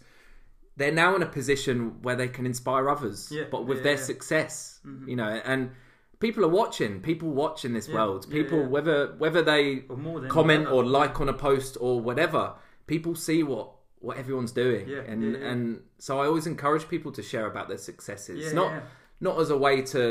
[0.78, 3.92] they're now in a position where they can inspire others, Yeah, but with yeah, their
[3.94, 3.98] yeah.
[3.98, 4.06] Mm-hmm.
[4.06, 5.72] success, you know, and
[6.20, 7.02] people are watching.
[7.02, 8.32] People watch in this world.
[8.32, 12.54] People whether whether they Or comment or like on a post or whatever,
[12.94, 13.68] people see what
[14.00, 15.50] what everyone's doing, Yeah, and yeah, yeah.
[15.52, 18.82] and so I always encourage people to share about their successes, Yeah, not yeah.
[19.28, 20.02] not as a way to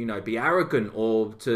[0.00, 1.54] you know be arrogant or to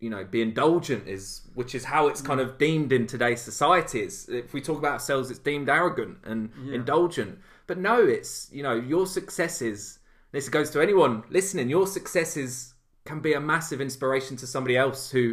[0.00, 4.00] you know be indulgent is which is how it's kind of deemed in today's society.
[4.06, 7.38] It's if we talk about ourselves it's deemed arrogant and indulgent.
[7.66, 9.98] But no it's you know your successes
[10.32, 12.74] this goes to anyone listening your successes
[13.10, 15.24] can be a massive inspiration to somebody else who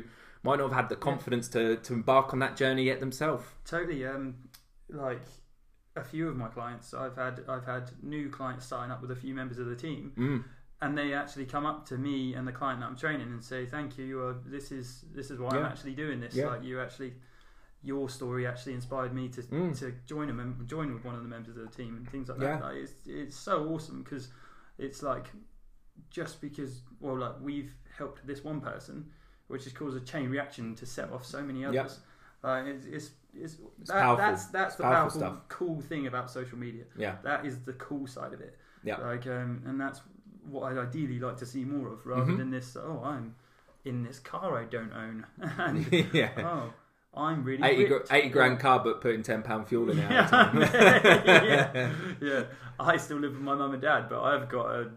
[0.44, 3.44] might not have had the confidence to to embark on that journey yet themselves.
[3.66, 4.06] Totally.
[4.06, 4.36] Um,
[4.92, 5.22] like
[5.96, 9.16] a few of my clients, I've had I've had new clients sign up with a
[9.16, 10.44] few members of the team, Mm.
[10.82, 13.66] and they actually come up to me and the client that I'm training and say,
[13.66, 14.22] "Thank you.
[14.22, 16.36] Uh, this is this is why I'm actually doing this.
[16.36, 16.48] Yeah.
[16.48, 17.14] Like you actually."
[17.84, 19.76] Your story actually inspired me to Mm.
[19.80, 22.30] to join a mem- join with one of the members of the team and things
[22.30, 22.58] like Yeah.
[22.60, 22.62] that.
[22.62, 24.30] Like, it's it's so awesome because
[24.78, 25.26] it's like
[26.12, 29.10] just because well like we've helped this one person,
[29.48, 32.02] which has caused a chain reaction to set off so many others.
[32.44, 34.18] Uh, it's, it's, it's, that, powerful.
[34.26, 36.84] That's that's It's the powerful powerful, cool thing about social media.
[36.98, 38.58] yeah That is the cool side of it.
[38.84, 38.98] Yeah.
[38.98, 40.02] Like, um, and that's
[40.50, 42.38] what I'd ideally like to see more of, rather Mhm.
[42.38, 42.76] than this.
[42.76, 43.36] Oh, I'm
[43.86, 45.26] in this car I don't own,
[45.58, 46.74] and yeah oh,
[47.20, 51.02] I'm really 80, gr- 80 grand car but putting 10 pound fuel in it Yeah,
[51.44, 51.92] yeah,
[52.22, 52.44] yeah.
[52.80, 54.92] I still live with my mum and dad, but I've got a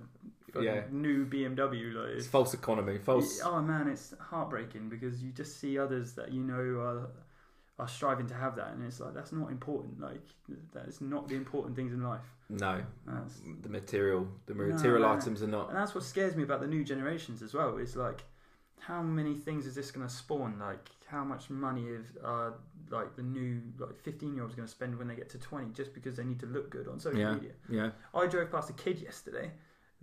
[0.60, 0.82] Yeah.
[0.90, 1.92] new BMW.
[1.94, 3.40] Like, It's it's, false economy, false.
[3.44, 7.08] oh man, it's heartbreaking because you just see others that you know are
[7.78, 10.00] are striving to have that, and it's like that's not important.
[10.00, 10.22] Like
[10.72, 12.22] that is not the important things in life.
[12.48, 15.14] No, That's, the material, the material no.
[15.14, 15.70] items are not.
[15.70, 17.78] and that's what scares me about the new generations as well.
[17.78, 18.22] Is like
[18.78, 20.58] how many things is this going to spawn?
[20.60, 22.50] Like how much money is uh,
[22.90, 25.72] like the new like fifteen year olds going to spend when they get to twenty
[25.72, 27.52] just because they need to look good on social Yeah, media?
[27.68, 29.50] yeah, I drove past a kid yesterday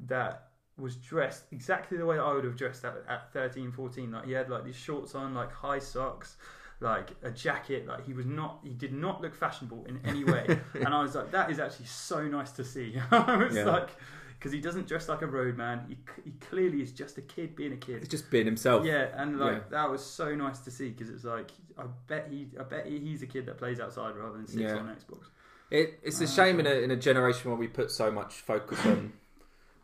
[0.08, 4.12] that was dressed exactly the way I would have dressed at, at 13, 14.
[4.12, 6.38] Like he had like these shorts on, like high socks,
[6.82, 7.88] like a jacket.
[7.88, 10.46] Like he was not, he did not look fashionable in any way.
[10.74, 12.96] and I was like, that is actually so nice to see.
[13.12, 13.66] I was Yeah.
[13.66, 13.90] like,
[14.38, 15.86] because he doesn't dress like a roadman.
[15.88, 17.98] He, he clearly is just a kid being a kid.
[17.98, 18.84] it's just being himself.
[18.86, 19.60] Yeah, and like Yeah.
[19.70, 22.98] that was so nice to see because it's like I bet he, I bet he,
[23.00, 24.78] he's a kid that plays outside rather than sits Yeah.
[24.78, 25.26] on Xbox.
[25.70, 28.84] It, it's a shame in a in a generation where we put so much focus
[28.86, 29.14] on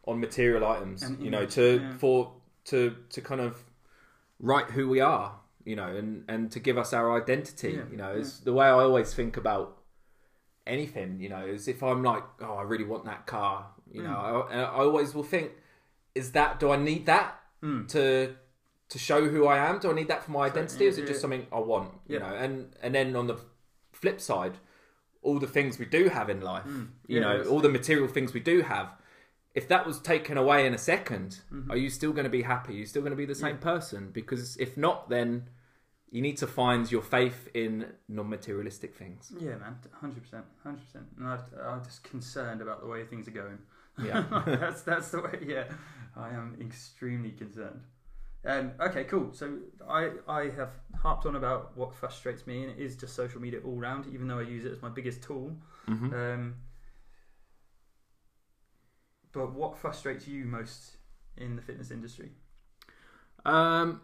[0.05, 1.03] on material items.
[1.03, 1.97] And you know, to yeah.
[1.97, 2.33] for
[2.65, 3.63] to to kind of
[4.39, 5.39] write who we are.
[5.69, 7.71] You know, and and to give us our identity.
[7.73, 9.67] Yeah, You know, it's the way I always think about
[10.65, 11.19] anything.
[11.19, 13.67] You know, is if I'm like, oh, I really want that car.
[13.91, 14.51] You know, Mm.
[14.51, 15.51] I, I always will think,
[16.15, 17.87] is that do I need that Mm.
[17.89, 18.35] to
[18.89, 19.79] to show who I am?
[19.79, 20.85] Do I need that for my identity?
[20.85, 21.91] or is it yeah, just something I want?
[22.07, 22.53] You know, and
[22.83, 23.37] and then on the
[23.91, 24.55] flip side,
[25.21, 26.89] all the things we do have in life, you Mm.
[27.07, 28.87] Yeah, know, all the material things we do have.
[29.55, 31.71] If that was taken away in a 2nd Mm-hmm.
[31.71, 32.73] are you still going to be happy?
[32.75, 34.11] Are you still going to be the same person?
[34.19, 35.49] Because if not, then
[36.09, 39.31] you need to find your faith in non-materialistic things.
[39.39, 41.05] Yeah, man, hundred percent, hundred percent.
[41.17, 41.39] And I,
[41.69, 43.59] I'm just concerned about the way things are going.
[44.01, 44.23] Yeah.
[44.45, 45.39] that's that's the way.
[45.45, 45.65] Yeah,
[46.15, 47.81] I am extremely concerned.
[48.45, 49.33] Um, okay, cool.
[49.33, 49.57] So
[49.89, 50.69] I I have
[51.01, 54.05] harped on about what frustrates me, and it is just social media all round.
[54.13, 55.57] Even though I use it as my biggest tool.
[55.87, 56.13] Mhm.
[56.13, 56.55] Um,
[59.33, 60.97] but what frustrates you most
[61.35, 62.31] in the fitness industry?
[63.45, 64.01] Um,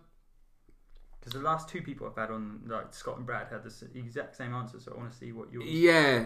[1.23, 4.36] Because the last two people I've had on, like Scott and Brad, had the exact
[4.36, 4.77] same answer.
[4.79, 5.65] So I want to see what yours.
[5.67, 6.25] yeah.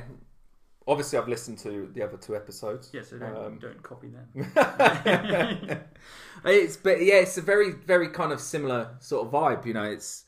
[0.89, 2.89] Obviously, I've listened to the other two episodes.
[2.93, 4.27] Yeah, so don't, Um, don't copy them.
[6.45, 9.65] it's but yeah, it's a very very kind of similar sort of vibe.
[9.65, 10.23] You know, it's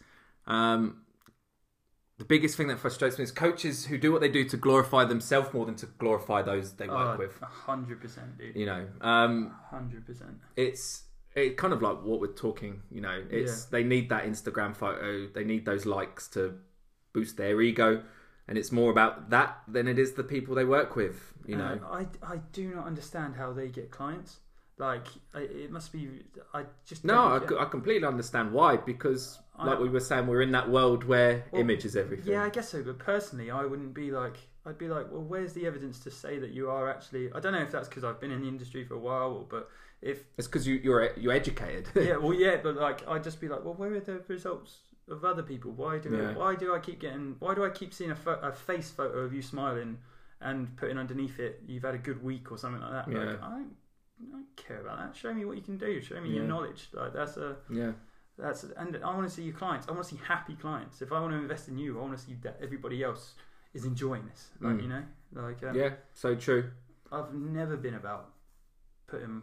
[0.48, 0.98] um,
[2.18, 5.06] the biggest thing that frustrates me is coaches who do what they do to glorify
[5.06, 7.42] themselves more than to glorify those they work Oh, with.
[7.42, 8.56] a hundred percent, dude.
[8.56, 10.38] You know, um, hundred percent.
[10.58, 11.04] it's
[11.36, 12.82] it kind of like what we're talking.
[12.92, 16.56] You know, it's they need that Instagram photo, they need those likes to
[17.14, 18.04] boost their ego,
[18.48, 21.34] and it's more about that than it is the people they work with.
[21.46, 24.38] You know, I I do not understand how they get clients.
[24.78, 26.22] Like I- it must be.
[26.54, 28.78] I just No, I, I completely understand why.
[28.78, 32.32] Because, like I- we were saying, we're in that world where Well, image is everything.
[32.32, 32.82] Yeah, I guess so.
[32.82, 34.38] But personally, I wouldn't be like.
[34.66, 37.32] I'd be like, well, where's the evidence to say that you are actually?
[37.34, 39.70] I don't know if that's because I've been in the industry for a while, but
[40.02, 41.90] if It's because you, you're you're educated.
[41.96, 44.78] yeah, well, yeah, but like I'd just be like, well, where are the results
[45.10, 45.72] of other people?
[45.72, 46.34] Why do Yeah.
[46.36, 47.36] why do I keep getting?
[47.40, 49.98] Why do I keep seeing a, pho- a face photo of you smiling
[50.42, 53.12] and putting underneath it, you've had a good week or something like that?
[53.12, 53.20] Yeah.
[53.20, 53.76] Like, I don't,
[54.22, 55.16] I don't care about that.
[55.16, 56.00] Show me what you can do.
[56.02, 56.90] Show me your knowledge.
[56.94, 57.92] Like that's a yeah.
[58.38, 59.88] that's and I want to see your clients.
[59.90, 61.02] I want to see happy clients.
[61.02, 63.34] If I want to invest in you, I want to see that everybody else
[63.74, 64.50] is enjoying this.
[64.62, 64.82] Like Mm.
[64.84, 65.92] you know, like um, Yeah.
[66.14, 66.72] So true.
[67.12, 68.30] I've never been about
[69.08, 69.42] putting.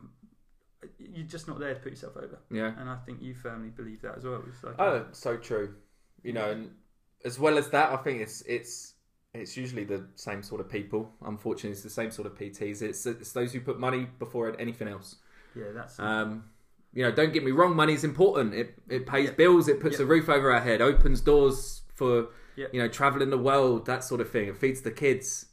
[0.98, 2.74] You're just not there to put yourself over, Yeah.
[2.78, 4.42] and I think you firmly believe that as well.
[4.62, 5.74] Like, Oh, so true.
[6.22, 6.70] You know, and
[7.24, 8.94] as well as that, I think it's it's
[9.34, 11.12] it's usually the same sort of people.
[11.22, 12.82] Unfortunately, it's the same sort of PTs.
[12.82, 15.16] It's it's those who put money before anything else.
[15.54, 16.50] yeah, that's Um,
[16.92, 18.54] you know, don't get me wrong, money's important.
[18.54, 19.34] It it pays Yeah.
[19.34, 19.68] bills.
[19.68, 20.04] It puts Yeah.
[20.04, 22.66] a roof over our head, opens doors for Yeah.
[22.72, 24.48] you know traveling the world, that sort of thing.
[24.48, 25.46] It feeds the kids,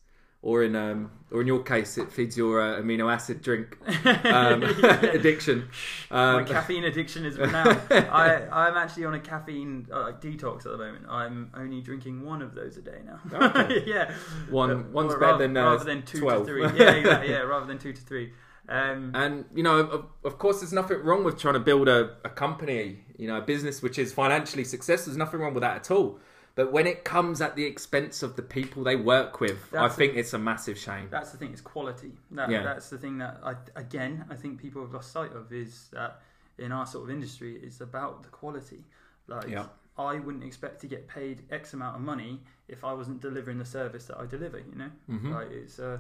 [0.44, 3.76] or in um or in your case, it feeds your uh, amino acid drink
[4.26, 4.62] um,
[5.18, 5.68] addiction.
[6.12, 7.80] my Um, caffeine addiction is renowned.
[7.90, 11.06] I I'm actually on a caffeine uh, detox at the moment.
[11.10, 13.20] I'm only drinking one of those a day now.
[13.48, 13.84] Okay.
[13.88, 14.12] yeah,
[14.52, 16.46] One- But- one's better rather, than, uh, rather than two 12.
[16.46, 16.62] to three.
[16.62, 18.34] Yeah, exactly, yeah, rather than two to three.
[18.70, 22.00] Um, And you know, of, of course, there's nothing wrong with trying to build a,
[22.24, 25.10] a company, you know, a business which is financially successful.
[25.12, 26.20] There's nothing wrong with that at all.
[26.56, 29.96] But when it comes at the expense of the people they work with, I That's
[29.96, 31.08] think it's a massive shame.
[31.10, 31.52] That's the thing.
[31.52, 32.12] It's quality.
[32.32, 32.62] That, Yeah.
[32.64, 36.22] That's the thing that I again I think people have lost sight of is that
[36.60, 38.84] in our sort of industry it's about the quality.
[39.28, 39.66] Like Yeah.
[39.98, 43.66] I wouldn't expect to get paid X amount of money if I wasn't delivering the
[43.66, 44.60] service that I deliver.
[44.60, 45.32] You know, Mm-hmm.
[45.34, 46.00] like it's uh,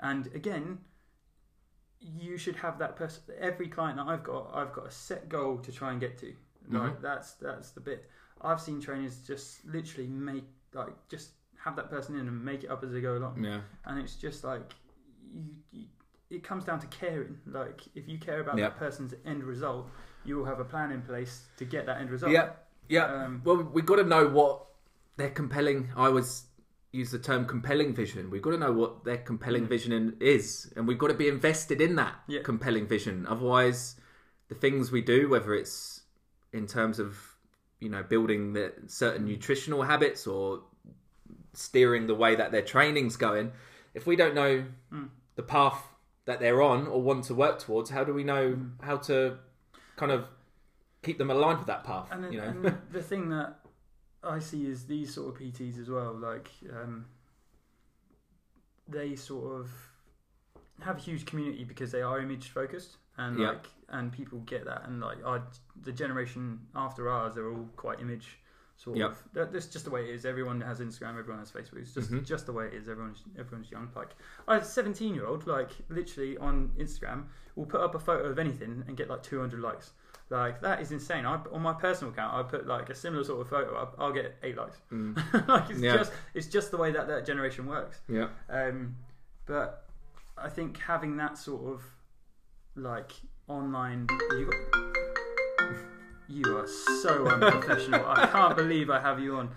[0.00, 0.78] and again.
[2.02, 3.22] You should have that person.
[3.38, 6.32] Every client that I've got, I've got a set goal to try and get to.
[6.70, 7.02] Like Mm-hmm.
[7.02, 8.08] that's that's the bit.
[8.40, 11.30] I've seen trainers just literally make like just
[11.64, 14.14] have that person in and make it up as they go along Yeah, and it's
[14.16, 14.72] just like
[15.32, 15.86] you, you
[16.30, 18.68] it comes down to caring like if you care about Yeah.
[18.68, 19.88] that person's end result
[20.24, 22.50] you will have a plan in place to get that end result yeah,
[22.88, 23.04] yeah.
[23.04, 24.66] Um, well, we've got to know what
[25.16, 25.90] they're compelling.
[25.96, 26.44] I was
[26.92, 28.30] use the term compelling vision.
[28.30, 31.28] We've got to know what their compelling vision in, is, and we've got to be
[31.28, 32.34] invested in that Mm.
[32.34, 32.42] Yeah.
[32.42, 33.26] compelling vision.
[33.28, 33.96] Otherwise,
[34.48, 36.02] the things we do, whether it's
[36.52, 37.29] in terms of
[37.80, 40.60] you know building the certain nutritional habits or
[41.54, 43.52] steering the way that their training's going,
[43.94, 45.08] if we don't know Mm.
[45.34, 45.82] the path
[46.26, 48.82] that they're on or want to work towards, how do we know Mm.
[48.82, 49.38] how to
[49.96, 50.26] kind of
[51.02, 52.08] keep them aligned with that path?
[52.12, 53.58] and, you know, and the thing that
[54.22, 57.06] I see is these sort of PTs as well like um,
[58.86, 59.70] they sort of
[60.80, 63.48] have a huge community because they are image focused and Yeah.
[63.48, 65.42] like and people get that and like our,
[65.82, 68.38] the generation after ours—they're all quite image
[68.76, 69.10] sort Yep.
[69.10, 71.92] of that, that's just the way it is everyone has instagram everyone has facebook it's
[71.92, 72.24] just Mhm.
[72.24, 74.10] just the way it is everyone's everyone's young like
[74.48, 77.24] a 17 year old like literally on instagram
[77.56, 79.92] will put up a photo of anything and get like 200 likes
[80.30, 83.40] like that is insane I, on my personal account i put like a similar sort
[83.42, 85.82] of photo up i'll get eight likes like it's Mm.
[85.82, 85.96] Yeah.
[85.98, 88.28] just it's just the way that that generation works yeah.
[88.48, 88.94] um,
[89.46, 89.84] but
[90.38, 91.82] I think having that sort of
[92.76, 93.12] like
[93.48, 95.66] online, you got,
[96.28, 96.66] you are
[97.02, 98.04] so unprofessional.
[98.06, 99.50] I can't believe I have you on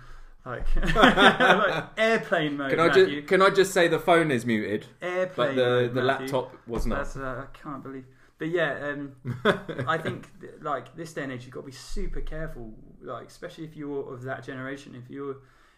[0.45, 2.71] like, like airplane mode.
[2.71, 3.15] Can I Matthew.
[3.21, 6.26] just can I just say the phone is muted, airplane but the the Matthew.
[6.28, 6.97] laptop was not.
[6.97, 8.06] That's uh, I can't believe.
[8.39, 9.15] But yeah, um,
[9.88, 12.73] I think th- like this day and age, you've got to be super careful.
[13.02, 15.38] Like especially if you're of that generation, if you're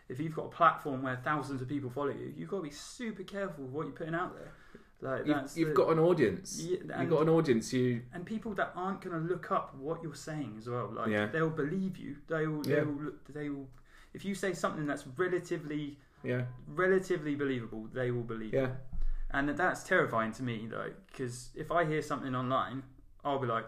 [0.09, 2.71] if you've got a platform where thousands of people follow you, you've got to be
[2.71, 4.51] super careful with what you're putting out there.
[5.05, 6.61] Like You've, that's you've the- got an audience.
[6.61, 7.71] Yeah, you've got an audience.
[7.73, 10.91] You and people that aren't going to look up what you're saying as well.
[10.99, 11.27] Like Yeah.
[11.27, 12.15] they'll believe you.
[12.27, 12.65] They will.
[12.67, 12.75] Yeah.
[12.75, 13.03] They will.
[13.03, 13.67] look- They will.
[14.13, 18.53] If you say something that's relatively yeah relatively believable, they will believe.
[18.53, 18.71] yeah it.
[19.31, 22.81] and that's terrifying to me like because if i hear something online
[23.23, 23.65] i'll be like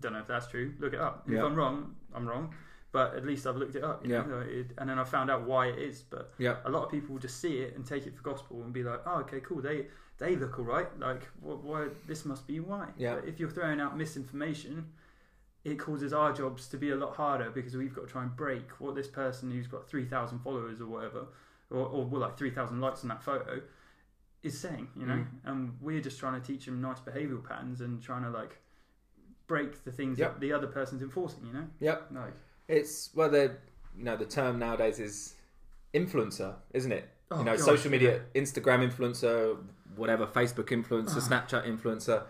[0.00, 1.44] don't know if that's true look it up if Yeah.
[1.44, 2.52] i'm wrong i'm wrong
[2.90, 4.24] but at least i've looked it up you Yeah.
[4.26, 6.90] know, it, and then i found out why it is but yeah a lot of
[6.90, 9.40] people will just see it and take it for gospel and be like oh okay
[9.40, 9.86] cool they
[10.18, 13.16] they look all right like what, why this must be why Yeah.
[13.16, 14.86] but if you're throwing out misinformation
[15.64, 18.36] it causes our jobs to be a lot harder because we've got to try and
[18.36, 21.26] break what this person who's got 3000 followers or whatever
[21.70, 23.60] or, or well, like 3000 likes on that photo
[24.42, 25.26] is saying you know Mm.
[25.44, 28.60] and we're just trying to teach them nice behavioral patterns and trying to like
[29.46, 30.34] break the things Yep.
[30.34, 32.08] that the other person's enforcing you know yep.
[32.12, 32.34] like
[32.68, 33.56] It's well the
[33.96, 35.34] you know the term nowadays is
[35.94, 37.08] influencer, isn't it?
[37.30, 39.56] Oh, you know, gosh, social media, Instagram influencer,
[39.96, 41.28] whatever, Facebook influencer, Ah.
[41.28, 42.24] Snapchat influencer.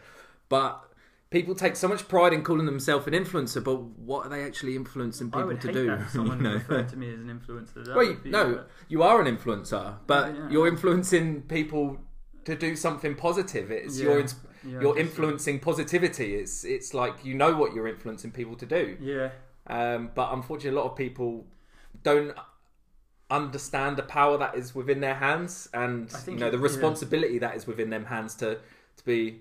[0.49, 0.85] But
[1.31, 4.77] people take so much pride in calling themselves an influencer, but what are they actually
[4.77, 5.87] influencing I people would to hate do?
[5.87, 6.55] that if someone You know?
[6.55, 7.85] referred to me as an influencer.
[7.85, 10.49] That Well, would you, be- no, you are an influencer, but Yeah.
[10.51, 11.99] you're influencing people
[12.45, 13.71] to do something positive.
[13.71, 14.05] It's Yeah.
[14.11, 14.37] you're ins-
[14.67, 16.37] Yeah, you're influencing positivity.
[16.37, 18.97] It's it's like you know what you're influencing people to do.
[19.01, 19.31] Yeah,
[19.67, 21.47] Um, but unfortunately, a lot of people
[22.03, 22.35] don't
[23.35, 26.63] understand the power that is within their hands, and you know the it- yeah.
[26.63, 28.59] responsibility that is within them hands to
[28.97, 29.41] to be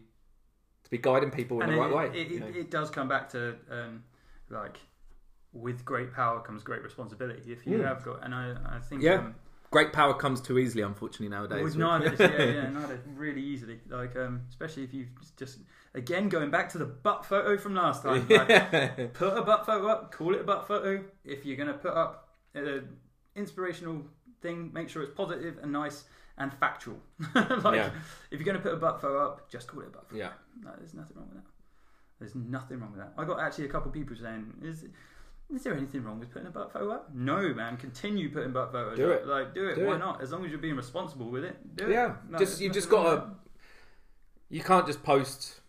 [0.83, 2.19] to be guiding people in and the right way.
[2.21, 2.59] It, you it, know.
[2.61, 4.03] it does come back to um,
[4.49, 4.77] like
[5.53, 7.51] with great power comes great responsibility.
[7.51, 7.85] If you Mm.
[7.87, 9.19] have got, and I, I think Yeah.
[9.19, 9.35] um,
[9.69, 11.63] Great power comes too easily, unfortunately nowadays.
[11.63, 13.79] with nowadays, yeah, yeah, nowadays, really easily.
[13.89, 15.57] Like, um, especially if you just
[15.95, 18.27] again going back to the butt photo from last time.
[18.29, 19.07] Like, yeah.
[19.13, 21.03] put a butt photo up, call it a butt photo.
[21.25, 22.97] If you're gonna put up an
[23.35, 24.03] inspirational
[24.41, 26.03] thing, make sure it's positive and nice
[26.37, 26.97] and factual.
[27.35, 27.91] like, Yeah.
[28.31, 30.19] if you're gonna put a butt photo up, just call it a butt photo.
[30.21, 30.31] yeah.
[30.63, 31.49] No, there's nothing wrong with that.
[32.19, 33.13] There's nothing wrong with that.
[33.17, 34.85] I got actually a couple of people saying, "Is
[35.53, 37.75] is there anything wrong with putting a butt photo up?" No, man.
[37.77, 38.97] Continue putting butt photos.
[38.97, 39.21] Do up.
[39.21, 39.27] it.
[39.27, 39.75] Like, do it.
[39.75, 39.99] Do Why it.
[39.99, 40.21] not?
[40.21, 41.91] As long as you're being responsible with it, do it.
[41.91, 43.31] Yeah, No, just there's you just gotta.
[44.49, 45.59] You can't just post,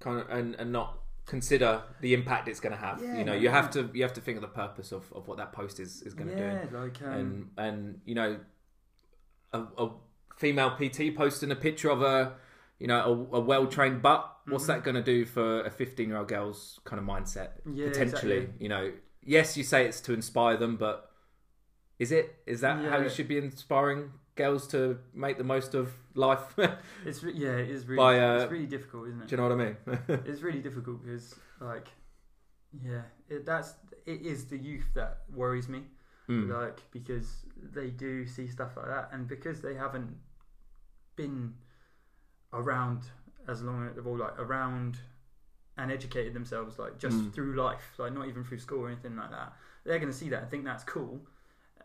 [0.00, 0.98] kind of, and, and not
[1.32, 1.70] consider
[2.04, 2.96] the impact it's going to have.
[3.02, 5.26] Yeah, you know, you have to you have to think of the purpose of, of
[5.28, 6.76] what that post is, is going to Yeah, do.
[6.76, 8.30] like um, And and you know,
[9.52, 9.90] a, a
[10.36, 12.34] female PT posting a picture of a
[12.78, 13.00] you know
[13.32, 14.28] a, a well trained butt.
[14.46, 17.50] What's that going to do for a fifteen year old girl's kind of mindset?
[17.60, 17.76] Mm-hmm.
[17.76, 18.36] Yeah, potentially.
[18.38, 18.62] exactly.
[18.64, 18.92] You know,
[19.36, 21.10] yes, you say it's to inspire them, but
[21.98, 22.26] is it?
[22.46, 26.56] Is that how you should be inspiring girls to make the most of life?
[27.04, 29.28] It's re- yeah, it is really By, uh, it's really difficult, isn't it?
[29.28, 29.76] Do you know what I mean?
[30.26, 31.88] it's really difficult because like
[32.82, 33.74] yeah it, that's
[34.06, 35.82] it is the youth that worries me
[36.28, 36.48] Mm.
[36.48, 40.16] like because they do see stuff like that and because they haven't
[41.16, 41.52] been
[42.52, 43.02] around
[43.48, 44.98] as long or like around
[45.76, 47.32] and educated themselves like just Mm.
[47.34, 49.52] through life like not even through school or anything like that
[49.84, 51.20] they're going to see that and think that's cool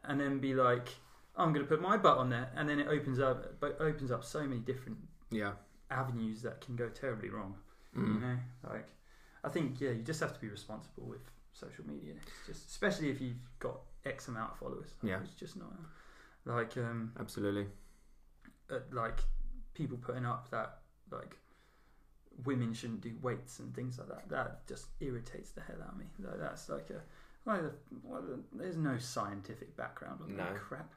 [0.04, 0.90] and then be like
[1.38, 4.12] i'm going to put my butt on there and then it opens up but opens
[4.12, 4.98] up so many different
[5.32, 5.52] yeah.
[5.92, 7.56] avenues that can go terribly wrong.
[7.96, 8.22] You Mm.
[8.22, 8.38] know,
[8.70, 8.88] like
[9.44, 11.22] I think yeah, you just have to be responsible with
[11.54, 12.14] social media.
[12.22, 14.92] It's just especially if you've got X amount of followers.
[15.02, 15.20] Like, Yeah.
[15.24, 15.74] it's just not
[16.46, 17.68] like um Absolutely.
[18.70, 19.20] uh, like
[19.74, 20.80] people putting up that
[21.12, 21.38] like
[22.46, 24.30] women shouldn't do weights and things like that.
[24.30, 26.06] That just irritates the hell out of me.
[26.20, 27.02] Like, that's like a
[27.46, 27.72] well,
[28.54, 30.94] there's no scientific background on that crap.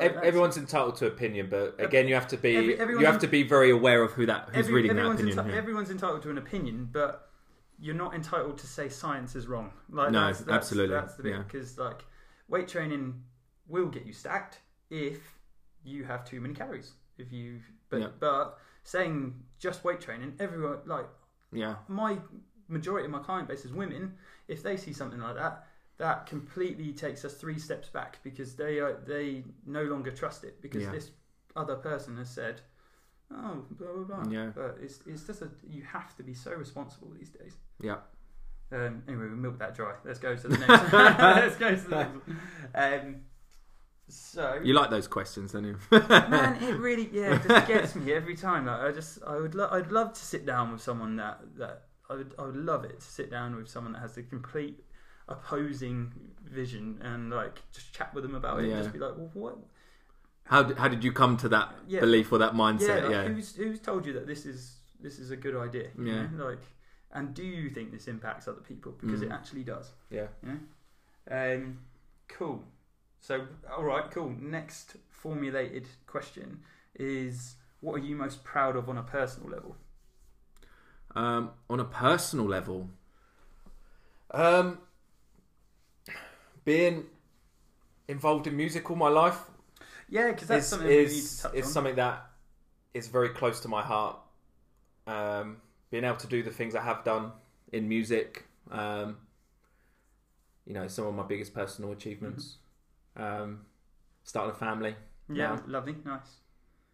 [0.00, 3.26] Ev- everyone's entitled to opinion, but again, you have to be every, you have to
[3.26, 5.36] be very aware of who that who's Every- reading that opinion.
[5.36, 7.30] enti- Everyone's entitled to an opinion, but
[7.78, 9.72] you're not entitled to say science is wrong.
[9.88, 11.42] Like, No, that's, that's, absolutely, That's the bit yeah.
[11.42, 12.04] because like
[12.48, 13.22] weight training
[13.66, 14.58] will get you stacked
[14.90, 15.20] if
[15.84, 16.92] you have too many calories.
[17.16, 18.08] If you but Yeah.
[18.18, 21.06] but saying just weight training, everyone like
[21.52, 22.18] yeah, my
[22.68, 24.14] majority of my client base is women.
[24.48, 25.66] If they see something like that,
[25.98, 30.60] that completely takes us three steps back because they are they no longer trust it
[30.62, 30.92] because Yeah.
[30.92, 31.10] this
[31.56, 32.60] other person has said,
[33.32, 34.50] "Oh, blah blah blah." Yeah.
[34.54, 37.54] But it's it's just a you have to be so responsible these days.
[37.80, 37.96] yeah.
[38.70, 39.94] Um, anyway, we milked that dry.
[40.04, 40.92] Let's go to the next.
[40.92, 42.40] Let's go to the next one.
[42.74, 43.16] Um,
[44.08, 45.78] so You like those questions, don't you?
[45.90, 48.66] man, it really yeah, it just gets me every time.
[48.66, 51.84] Like I just I would lo- I'd love to sit down with someone that that
[52.08, 54.82] I would I would love it to sit down with someone that has the complete
[55.28, 56.12] opposing
[56.44, 59.58] vision and like just chat with them about it and just be like, well, what?
[60.44, 62.00] how did, how did you come to that Yeah.
[62.00, 63.02] belief or that Yeah, mindset?
[63.02, 65.88] like, Yeah, who's who's told you that this is this is a good idea?
[65.98, 66.26] you Yeah.
[66.28, 66.46] know?
[66.46, 66.62] like,
[67.12, 68.92] and do you think this impacts other people?
[68.92, 69.34] Because it Mm.
[69.34, 69.92] actually does.
[70.10, 70.26] yeah.
[71.30, 71.80] Um,
[72.28, 72.64] cool.
[73.20, 74.30] So, all right, cool.
[74.30, 76.62] Next formulated question
[76.94, 79.76] is: What are you most proud of on a personal level?
[81.14, 82.90] Um, on a personal level,
[84.30, 84.78] um,
[86.68, 87.04] being
[88.08, 89.40] involved in music all my life
[90.08, 91.72] Yeah, because that's is something we need to is, touch is on.
[91.72, 92.30] something that
[92.94, 94.16] is very close to my heart.
[95.06, 95.56] Um,
[95.90, 97.32] being able to do the things I have done
[97.72, 99.16] in music, um,
[100.66, 102.58] you know, some of my biggest personal achievements.
[103.16, 103.66] Um,
[104.24, 104.94] starting a family,
[105.32, 105.62] yeah, now.
[105.66, 106.40] lovely, nice.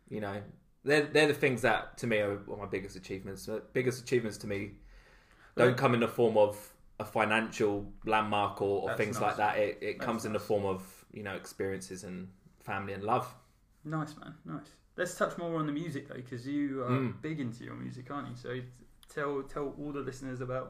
[0.08, 0.40] you know,
[0.84, 3.46] they're they're the things that to me are, are my biggest achievements.
[3.46, 4.72] The biggest achievements to me
[5.56, 6.73] don't come in the form of
[7.04, 9.22] a financial landmark or, or That's things nice.
[9.22, 9.58] like that.
[9.58, 10.80] It it That's comes in the form of
[11.12, 12.28] you know experiences and
[12.60, 13.26] family and love.
[13.84, 14.70] Nice, man, nice.
[14.96, 17.20] Let's touch more on the music though, because you are Mm.
[17.20, 18.36] big into your music, aren't you?
[18.36, 18.50] So
[19.14, 20.68] tell tell all the listeners about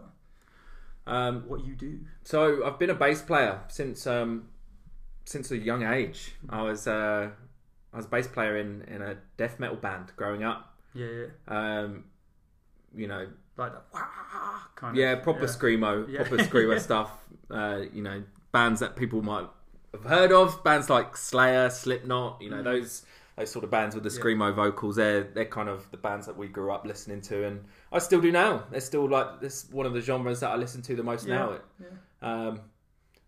[1.07, 2.01] Um, what you do.
[2.23, 4.49] so I've been a bass player since um,
[5.27, 6.35] since a young age.
[6.49, 7.31] I was uh,
[7.93, 10.75] I was a bass player in, in a death metal band growing up.
[10.95, 11.27] Yeah, yeah.
[11.47, 12.05] Um,
[12.97, 14.01] you know, like that "Wah,"
[14.75, 16.23] kind yeah, of proper screamo, Yeah.
[16.25, 17.11] proper screamo stuff.
[17.51, 19.47] Uh, you know, bands that people might
[19.93, 22.41] have heard of, bands like Slayer, Slipknot.
[22.41, 22.65] You know, Mm.
[22.65, 24.97] those those sort of bands with the screamo vocals.
[24.97, 28.21] They're they're kind of the bands that we grew up listening to, and I still
[28.21, 28.65] do now.
[28.71, 31.59] They're still like this one of the genres that I listen to the most Yeah,
[32.23, 32.29] now.
[32.49, 32.61] Um,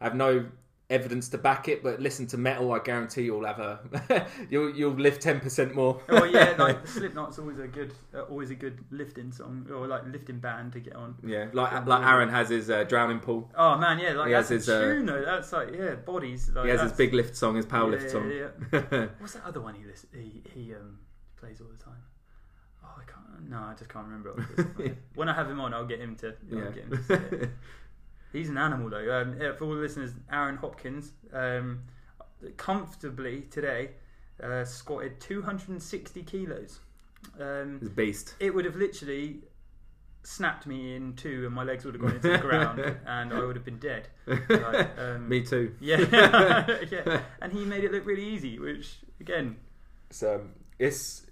[0.00, 0.46] I have no
[0.88, 2.72] evidence to back it, but listen to metal.
[2.72, 6.00] I guarantee you'll have a you'll you'll lift ten percent more.
[6.08, 10.02] Oh yeah, like Slipknot's always a good, uh, always a good lifting song or like
[10.06, 11.16] lifting band to get on.
[11.24, 13.50] yeah, like like Aaron has his uh, drowning pool.
[13.56, 15.24] Oh man, yeah, like He has that's his, a uh, tune though.
[15.24, 16.50] That's like yeah, bodies.
[16.54, 18.30] Like, He has his big lift song, his power yeah, lift song.
[18.30, 20.98] yeah, What's that other one he list, he he um
[21.36, 22.00] plays all the time?
[22.84, 23.50] Oh, I can't.
[23.50, 24.30] No, I just can't remember.
[24.30, 24.96] off the top of my head.
[25.16, 26.28] when I have him on, I'll get him to.
[26.52, 26.70] I'll Yeah.
[26.70, 27.50] get him to say it.
[28.32, 29.20] He's an animal though.
[29.20, 31.80] Um, for all the listeners, Aaron Hopkins, um,
[32.56, 33.90] comfortably today,
[34.42, 36.80] uh, squatted 260 kilos.
[37.40, 38.34] Um, He's a beast.
[38.40, 39.40] it would have literally
[40.22, 43.40] snapped me in two, and my legs would have gone into the ground, and I
[43.44, 44.08] would have been dead.
[44.26, 45.74] Like, um, Me too.
[45.80, 45.98] Yeah,
[46.90, 47.20] yeah.
[47.40, 49.56] And he made it look really easy, which again,
[50.10, 51.26] So um, it's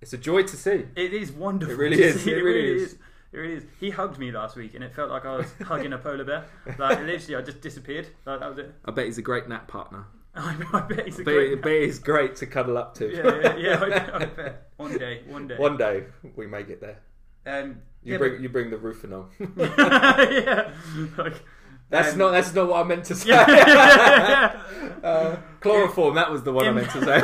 [0.00, 0.86] it's a joy to see.
[0.96, 1.74] it is wonderful.
[1.74, 2.32] It really is, see.
[2.32, 2.96] it really is.
[3.32, 3.64] It really is.
[3.78, 6.44] He hugged me last week, and it felt like I was hugging a polar bear.
[6.78, 8.08] Like literally, I just disappeared.
[8.24, 8.74] Like that was it.
[8.84, 10.06] I bet he's a great nap partner.
[10.34, 11.58] I, I bet he's a I bet, great.
[11.58, 13.10] I bet he's great to cuddle up to.
[13.12, 14.10] yeah, yeah, yeah.
[14.12, 15.56] I, I bet one day, one day.
[15.56, 16.04] One day
[16.36, 17.00] we may get there.
[17.46, 19.26] Um, You yeah, bring you bring the Rohypnol.
[19.56, 20.70] but- yeah.
[21.16, 21.42] Like,
[21.90, 23.28] that's um, not that's not what I meant to say.
[23.30, 24.62] yeah.
[25.02, 26.14] Uh, chloroform.
[26.16, 27.20] That was the one I meant to say.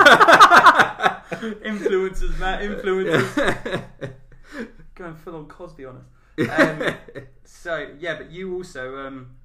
[1.68, 2.60] influencers, Matt.
[2.62, 4.14] Influencers.
[4.94, 6.04] Going full on Cosby on us.
[6.36, 6.94] Um,
[7.44, 9.36] so yeah, but you also um,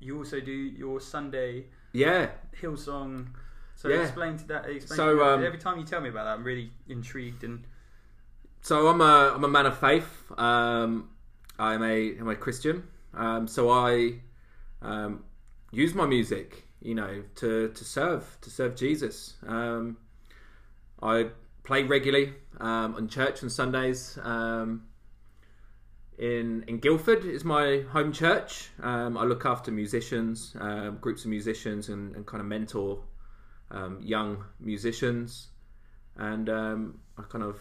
[0.00, 2.28] you also do your Sunday yeah.
[2.60, 3.28] Hillsong.
[3.74, 4.02] So Yeah.
[4.02, 4.68] explain to that.
[4.68, 7.64] Explain So, to um, every time you tell me about that, I'm really intrigued and
[8.60, 10.30] So I'm a I'm a man of faith.
[10.38, 11.10] Um,
[11.58, 12.84] I'm a I'm a Christian.
[13.14, 14.20] Um, so I
[14.80, 15.24] um,
[15.70, 19.34] use my music, you know, to to serve to serve Jesus.
[19.46, 19.96] Um,
[21.02, 21.28] I
[21.64, 24.18] play regularly um, on church on Sundays.
[24.22, 24.84] Um,
[26.18, 28.70] in in Guildford is my home church.
[28.80, 33.02] Um, I look after musicians, um, groups of musicians, and, and kind of mentor
[33.70, 35.48] um, young musicians.
[36.16, 37.58] And um, I kind of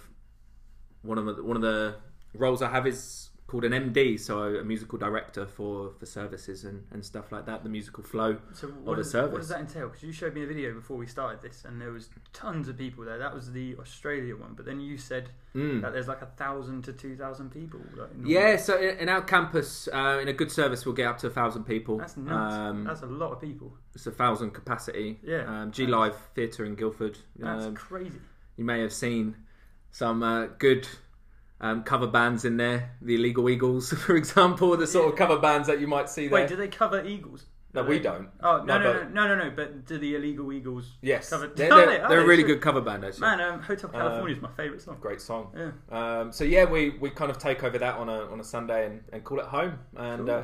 [1.01, 1.95] one of the one of the
[2.33, 6.83] roles I have is called an MD, so a musical director for for services and,
[6.93, 7.63] and stuff like that.
[7.63, 9.31] The musical flow so of what, the does, service.
[9.33, 9.87] what does that entail?
[9.89, 12.77] Because you showed me a video before we started this, and there was tons of
[12.77, 13.17] people there.
[13.17, 15.81] That was the Australia one, but then you said Mm.
[15.81, 17.81] that there's like a thousand to two thousand people.
[17.97, 21.17] Like, Yeah, so in, in our campus, uh, in a good service, we'll get up
[21.17, 21.97] to a thousand people.
[21.97, 22.55] that's nuts.
[22.55, 23.73] Um, that's a lot of people.
[23.93, 25.19] it's a thousand capacity.
[25.21, 25.43] Yeah.
[25.63, 27.17] Um, G Live Theatre in Guildford.
[27.35, 28.19] That's Um, crazy.
[28.55, 29.35] you may have seen
[29.91, 30.87] some uh, good
[31.61, 32.91] um, cover bands in there.
[33.01, 36.41] The Illegal Eagles, for example, the sort of cover bands that you might see there.
[36.41, 37.45] Wait, do they cover Eagles?
[37.73, 38.27] no, we don't.
[38.43, 39.51] Oh no No, no, no no no!
[39.55, 40.91] But do the illegal Eagles?
[41.01, 41.47] Yes, cover?
[41.47, 41.99] they're, they're, they?
[41.99, 43.21] Are they're a really good cover band, actually.
[43.21, 44.97] Man, um, Hotel California is my favourite song.
[44.99, 45.55] Great song.
[45.55, 45.71] Yeah.
[46.19, 48.87] Um, so yeah, we, we kind of take over that on a on a Sunday
[48.87, 49.79] and, and call it home.
[49.95, 50.35] And Cool.
[50.35, 50.43] uh,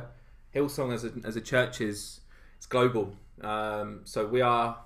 [0.54, 2.20] Hillsong as a as a church is
[2.56, 3.14] it's global.
[3.42, 4.78] Um, so we are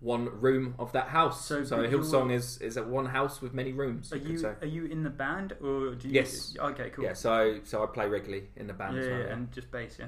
[0.00, 1.46] one room of that house.
[1.46, 4.12] So, So, but Hillsong is is at one house with many rooms.
[4.12, 6.14] Are you you are you in the band or do you?
[6.14, 6.54] Yes.
[6.58, 7.04] Okay, cool.
[7.04, 9.18] Yeah, so so I play regularly in the band Yeah, as well.
[9.18, 9.32] yeah, yeah.
[9.32, 10.06] and just bass, yeah.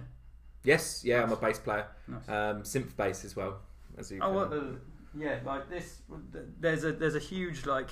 [0.64, 1.86] Yes, yeah, I'm a bass player.
[2.06, 2.28] Nice.
[2.28, 3.60] Um, synth bass as well.
[3.96, 4.76] As you oh, can- what the?
[5.16, 6.02] Yeah, like this.
[6.60, 7.90] There's a there's a huge like.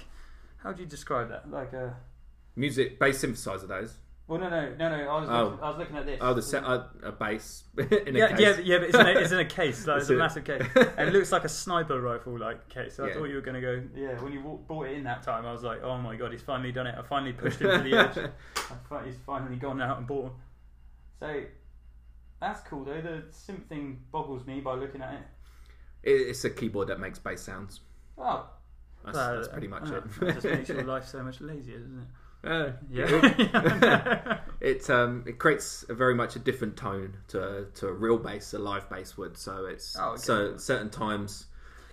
[0.59, 1.51] How do you describe that?
[1.51, 1.97] Like a.
[2.57, 3.95] music bass synthesizer that is.
[4.29, 5.09] Well, no, no, no, no.
[5.09, 5.45] I was Oh.
[5.45, 6.19] looking, I was looking at this.
[6.21, 8.41] Oh, the set uh, a base in a yeah, case.
[8.41, 9.87] yeah, yeah, but it's in a, it's in a case.
[9.87, 12.97] Like, it's It's a massive case, and it looks like a sniper rifle like case.
[12.97, 13.15] So I Yeah.
[13.15, 13.83] thought you were going to go.
[13.95, 16.33] Yeah, when you walk, brought it in that time, I was like, oh my god,
[16.33, 16.97] he's finally done it.
[16.99, 18.19] I finally pushed him to the edge.
[18.19, 20.33] I fi- he's finally gone out and bought them.
[21.21, 21.43] So
[22.41, 23.01] that's cool though.
[23.01, 25.21] The synth thing boggles me by looking at it.
[26.03, 27.81] It- it's a keyboard that makes bass sounds.
[28.19, 28.49] Oh,
[29.05, 30.21] That's, well, that's pretty much uh, it.
[30.21, 32.09] That just makes your life so much lazier, doesn't it?
[32.47, 34.39] Uh, Yeah.
[34.61, 38.55] it um it creates a very much a different tone to to a real bass,
[38.55, 39.37] a live bass would.
[39.37, 40.21] So it's Oh, okay.
[40.23, 41.47] so certain times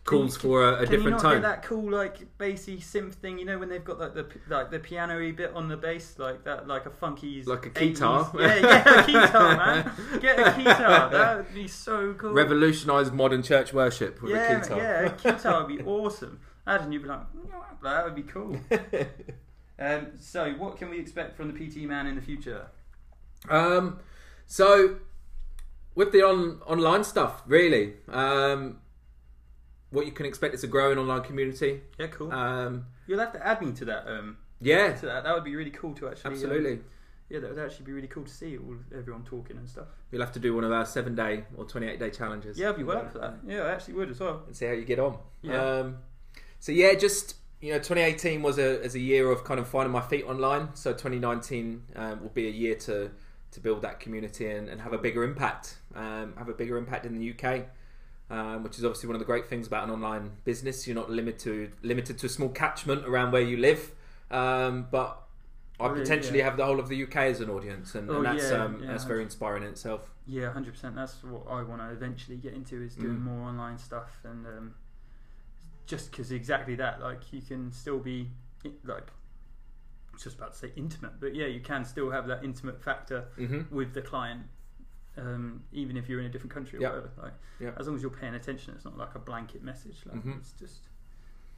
[0.06, 1.34] Can calls for a, a Can you different not tone.
[1.36, 3.40] get that cool like bassy synth thing?
[3.40, 6.44] You know when they've got like the like the piano-y bit on the bass, like
[6.44, 8.32] that, like a funky, Like a 80s guitar.
[8.38, 9.92] Yeah, yeah, a guitar, man.
[10.22, 11.10] Get a guitar.
[11.12, 12.34] That would be so cool.
[12.34, 14.78] Revolutionise modern church worship with yeah, a guitar.
[14.78, 16.40] yeah, a guitar would be awesome.
[16.68, 17.22] Imagine you'd be like,
[17.84, 18.58] that would be cool.
[19.80, 22.68] Um, so, what can we expect from the PT man in the future?
[23.50, 24.00] Um,
[24.46, 24.98] so
[25.96, 28.78] with the on online stuff, really, um,
[29.90, 31.82] what you can expect is a growing online community.
[32.00, 32.32] Yeah, cool.
[32.32, 34.08] Um, You'll have to add me to that.
[34.08, 35.24] Um, Yeah, to that.
[35.24, 36.28] That would be really cool to actually.
[36.30, 36.80] um, absolutely.
[37.30, 39.88] yeah, that would actually be really cool to see all everyone talking and stuff.
[40.12, 42.58] You'll have to do one of our seven day or twenty eight day challenges.
[42.58, 43.36] Yeah, I'd be well up for that.
[43.46, 44.44] Yeah, I actually would as well.
[44.48, 45.18] and see how you get on.
[45.42, 45.62] Yeah.
[45.62, 45.98] Um,
[46.60, 49.94] so yeah, just you know, 2018 was a as a year of kind of finding
[49.94, 50.76] my feet online.
[50.76, 53.10] So 2019 um, will be a year to
[53.52, 55.78] to build that community and, and have a bigger impact.
[55.96, 57.68] Um, have a bigger impact in the UK.
[58.30, 60.88] Um, which is obviously one of the great things about an online business.
[60.88, 63.92] You're not limited to limited to a small catchment around where you live,
[64.32, 65.22] um, but
[65.80, 66.46] I potentially yeah.
[66.46, 68.82] have the whole of the UK as an audience, and, Oh, and that's yeah, um,
[68.82, 70.10] yeah, that's very inspiring in itself.
[70.26, 70.96] Yeah, hundred percent.
[70.96, 73.24] That's what I want to eventually get into is doing Mm.
[73.24, 74.74] more online stuff, and um,
[75.86, 78.30] just because exactly that, like you can still be
[78.86, 79.08] like,
[80.10, 82.82] I was just about to say intimate, but yeah, you can still have that intimate
[82.82, 84.44] factor hmm with the client,
[85.18, 86.90] um, even if you're in a different country or Yeah.
[86.90, 87.10] whatever.
[87.22, 87.72] Like, Yeah.
[87.78, 90.04] as long as you're paying attention, it's not like a blanket message.
[90.06, 90.38] Like, Mhm.
[90.38, 90.82] it's just,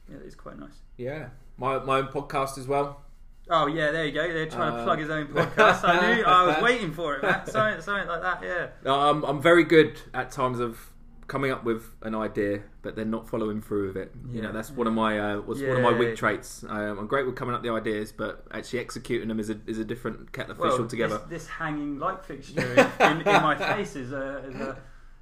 [0.08, 0.80] yeah, it's quite nice.
[0.96, 3.02] Yeah, my my own podcast as well.
[3.48, 4.26] Oh yeah, there you go.
[4.32, 5.84] They're trying to Uh, plug his own podcast.
[5.84, 6.24] I knew.
[6.24, 7.48] I was waiting for it, Matt.
[7.48, 8.42] Something, something like that.
[8.42, 8.70] Yeah.
[8.84, 10.92] No, I'm I'm very good at times of
[11.26, 14.12] coming up with an idea, but then not following through with it.
[14.30, 16.64] you know that's one of my uh, was one of my weak traits.
[16.68, 19.58] Um, I'm great with coming up with the ideas, but actually executing them is a
[19.66, 21.18] is a different kettle of fish Well, altogether.
[21.18, 24.78] This, this hanging light fixture in, in, in my face is a, is a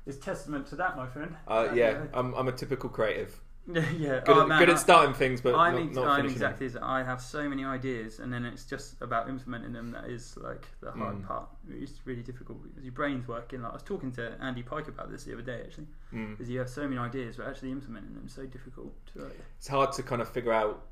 [0.06, 1.34] is testament to that, my friend.
[1.48, 3.40] Uh, yeah, I'm I'm a typical creative.
[3.72, 4.20] yeah.
[4.20, 6.38] Good, oh, at, man, good I- at starting things, but I'm, not, not I'm finishing
[6.38, 6.52] them.
[6.52, 10.36] exactly I have so many ideas, and then it's just about implementing them that is
[10.36, 11.26] like the hard Mm.
[11.26, 11.48] part.
[11.70, 13.62] It's really difficult because your brain's working.
[13.62, 16.32] Like I was talking to Andy Pike about this the other day, actually, Mm.
[16.32, 18.92] because you have so many ideas, but actually implementing them is so difficult.
[19.14, 20.84] To, like, It's hard to kind of figure out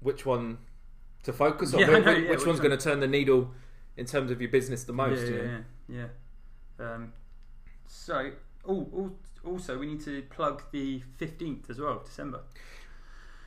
[0.00, 0.58] which one
[1.22, 1.80] to focus on.
[1.80, 2.68] Yeah, which yeah, which one's one.
[2.68, 3.52] going to turn the needle
[3.96, 5.22] in terms of your business the most.
[5.30, 5.58] yeah, yeah,
[5.88, 6.06] yeah,
[6.80, 6.92] yeah.
[6.94, 7.12] Um,
[7.86, 8.30] so,
[8.66, 9.12] oh,
[9.44, 12.40] also we need to plug the fifteenth as well, December.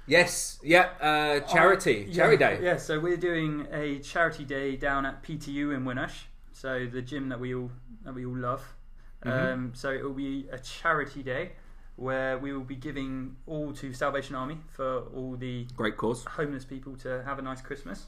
[0.05, 2.63] Yes, yeah, uh, charity, Oh, charity yeah, day.
[2.63, 7.29] Yeah, so we're doing a charity day down at PTU in Winnersh, so the gym
[7.29, 7.71] that we all
[8.03, 8.75] that we all love.
[9.23, 9.53] Mhm.
[9.53, 11.53] Um, so it will be a charity day
[11.95, 16.25] where we will be giving all to Salvation Army for all the Great cause.
[16.25, 18.07] homeless people to have a nice Christmas.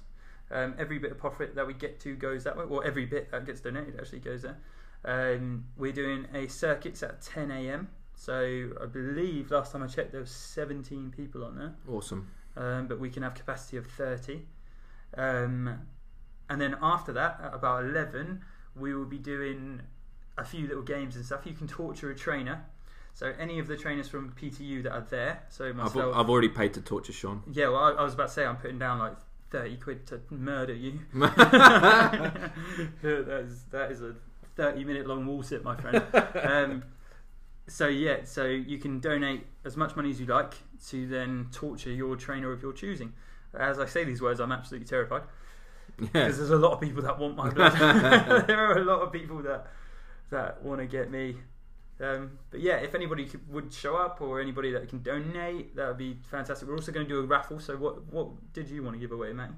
[0.51, 3.31] Um, every bit of profit that we get to goes that way, or every bit
[3.31, 4.57] that gets donated actually goes there.
[5.05, 7.89] Um, we're doing a circuits at 10 a.m.
[8.15, 12.31] So I believe last time I checked there was 17 people on there Awesome.
[12.57, 14.41] um, but we can have capacity of 30.
[15.17, 15.81] Um,
[16.49, 18.41] and then after that, at about 11,
[18.75, 19.81] we will be doing
[20.37, 21.41] a few little games and stuff.
[21.45, 22.63] You can torture a trainer.
[23.13, 26.15] So any of the trainers from PTU that are there, so I've, myself.
[26.15, 27.43] I've already paid to torture Sean.
[27.51, 29.15] yeah, well, I, I was about to say I'm putting down like
[29.51, 30.99] 30 quid to murder you.
[31.13, 32.51] that,
[33.01, 34.15] is, that is a
[34.55, 36.03] 30 minute long wall sit, my friend.
[36.43, 36.83] Um,
[37.67, 40.53] so yeah, so you can donate as much money as you like
[40.89, 43.13] to then torture your trainer of your choosing.
[43.57, 45.23] As I say these words, I'm absolutely terrified
[45.99, 46.07] Yeah.
[46.13, 47.71] because there's a lot of people that want my blood.
[48.47, 49.67] there are a lot of people that
[50.29, 51.37] that want to get me.
[51.99, 55.87] Um, but yeah, if anybody could, would show up or anybody that can donate, that
[55.87, 56.67] would be fantastic.
[56.67, 57.59] We're also going to do a raffle.
[57.59, 59.49] So what what did you want to give away, mate?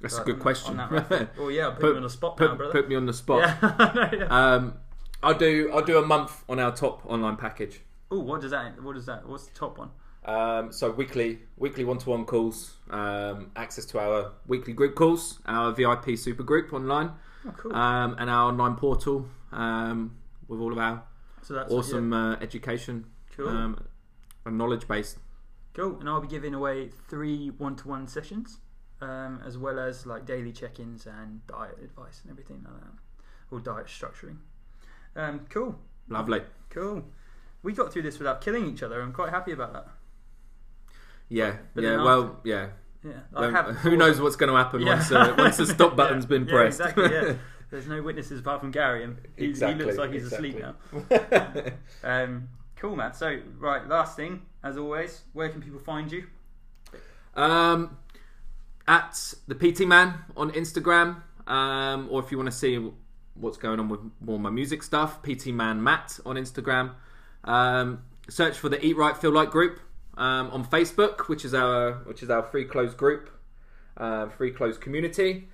[0.00, 0.76] That's a good question.
[0.78, 1.28] Raffle.
[1.38, 2.72] oh yeah, put, Put- you on the spot now, brother.
[2.72, 3.40] put me on the spot.
[3.62, 4.10] yeah.
[4.14, 4.24] yeah.
[4.54, 4.74] Um,
[5.22, 5.70] I'll do.
[5.72, 7.80] I'll do a month on our top online package.
[8.10, 8.82] oh, what does that?
[8.82, 9.28] What does that?
[9.28, 9.90] What's the top one?
[10.24, 16.18] Um, so weekly, weekly one-to-one calls, um, access to our weekly group calls, our VIP
[16.18, 17.12] super group online,
[17.48, 17.74] Oh, cool.
[17.74, 20.14] um, and our online portal um,
[20.46, 21.02] with all of our
[21.40, 23.48] so that's awesome uh, education cool.
[23.48, 23.82] um,
[24.44, 25.16] and knowledge based.
[25.72, 28.58] Cool, and I'll be giving away three one-to-one sessions,
[29.00, 32.92] um, as well as like daily check-ins and diet advice and everything like that,
[33.50, 34.36] or diet structuring.
[35.16, 35.78] Um, cool,
[36.08, 36.42] Lovely.
[36.70, 37.04] cool.
[37.62, 39.00] We got through this without killing each other.
[39.02, 39.86] I'm quite happy about that.
[41.28, 42.02] Yeah, But yeah.
[42.02, 42.68] Well, yeah.
[43.04, 43.76] Yeah, I Well, have.
[43.76, 44.94] who knows what's going to happen Yeah.
[44.96, 46.80] once uh, once the stop Yeah, button's been yeah, pressed.
[46.80, 47.10] exactly.
[47.12, 47.34] Yeah.
[47.70, 50.74] There's no witnesses apart from Gary, and he, Exactly, he looks like he's asleep now.
[52.02, 53.14] Um, cool, Matt.
[53.16, 56.24] So, right, last thing, as always, where can people find you?
[57.36, 57.96] Um,
[58.90, 62.90] at the PT Man on Instagram, um, or if you want to see
[63.34, 66.94] what's going on with more of my music stuff, PT Man Matt on Instagram.
[67.44, 69.78] Um, search for the Eat Right Feel Like group
[70.18, 73.30] um, on Facebook, which is our which is our free closed group,
[73.96, 75.48] uh, free closed community.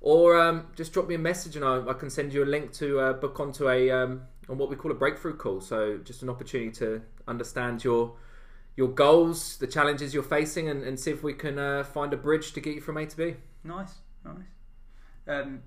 [0.00, 2.72] Or um, just drop me a message and I, I can send you a link
[2.74, 5.60] to uh, book onto a um, on what we call a breakthrough call.
[5.60, 8.16] So just an opportunity to understand your
[8.76, 12.16] your goals, the challenges you're facing, and, and see if we can uh, find a
[12.16, 13.34] bridge to get you from A to B.
[13.64, 13.94] Nice,
[14.24, 14.36] nice.
[15.28, 15.62] Um,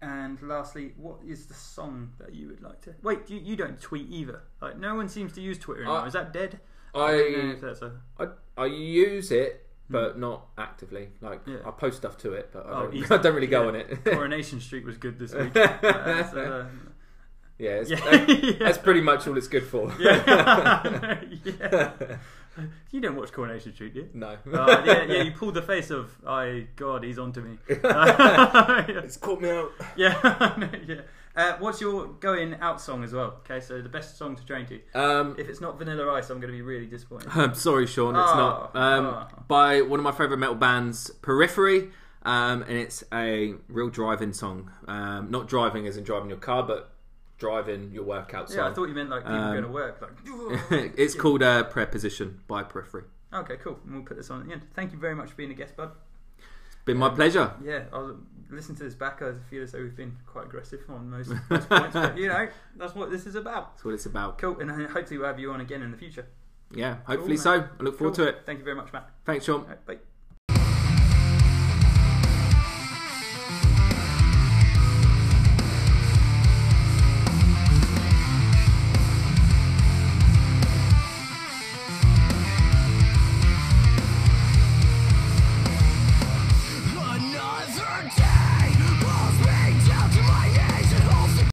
[0.00, 2.94] and lastly, what is the song that you would like to?
[3.02, 4.42] Wait, you, you don't tweet either.
[4.60, 6.00] Like no one seems to use Twitter anymore.
[6.00, 6.60] Uh, is that dead?
[6.94, 7.92] I, that's a.
[8.18, 11.08] I I use it but not actively.
[11.20, 11.58] Like Yeah.
[11.66, 13.10] I post stuff to it, but I Oh, don't.
[13.12, 13.68] I don't really go Yeah.
[13.68, 14.04] on it.
[14.04, 15.54] Coronation Street was good this week.
[15.56, 16.66] Uh, so, uh,
[17.58, 18.52] yeah, it's, Yeah.
[18.58, 19.92] that's pretty much all it's good for.
[20.00, 21.20] yeah.
[21.44, 21.92] Yeah.
[22.90, 24.08] You don't watch Coronation Street, do you?
[24.12, 27.56] no, Uh, yeah, yeah, you pulled the face of, I God, he's on to me.
[27.82, 29.70] Uh, it's caught me out.
[29.96, 31.00] yeah, yeah.
[31.34, 33.36] Uh, what's your going out song as well?
[33.38, 34.78] Okay, so the best song to train to.
[34.94, 37.30] Um, If it's not Vanilla Ice, I'm going to be really disappointed.
[37.32, 38.76] I'm sorry, Sean, it's Oh, not.
[38.76, 39.26] Um, oh.
[39.48, 41.88] By one of my favourite metal bands, Periphery,
[42.24, 44.70] um, and it's a real driving song.
[44.86, 46.91] Um, not driving as in driving your car, but
[47.42, 48.68] driving your workout Yeah.
[48.68, 50.00] I thought you meant like people Um, going to work.
[50.00, 50.12] Like,
[50.96, 53.02] it's called uh, Prayer Position by Periphery.
[53.34, 53.78] okay, cool.
[53.84, 54.62] And we'll put this on at the end.
[54.74, 55.90] Thank you very much for being a guest, bud.
[56.84, 57.52] Been my pleasure.
[57.64, 58.16] Yeah, I'll
[58.50, 59.22] listen to this back.
[59.22, 62.48] I feel as though we've been quite aggressive on most, most points, but you know,
[62.76, 63.74] that's what this is about.
[63.74, 64.38] That's what it's about.
[64.38, 66.26] Cool, and hopefully we'll have you on again in the future.
[66.72, 67.68] Yeah, hopefully Cool, so.
[67.78, 68.26] I look forward Cool.
[68.26, 68.42] to it.
[68.46, 69.10] Thank you very much, Matt.
[69.24, 69.64] Thanks, Sean.
[69.66, 70.11] Right, bye.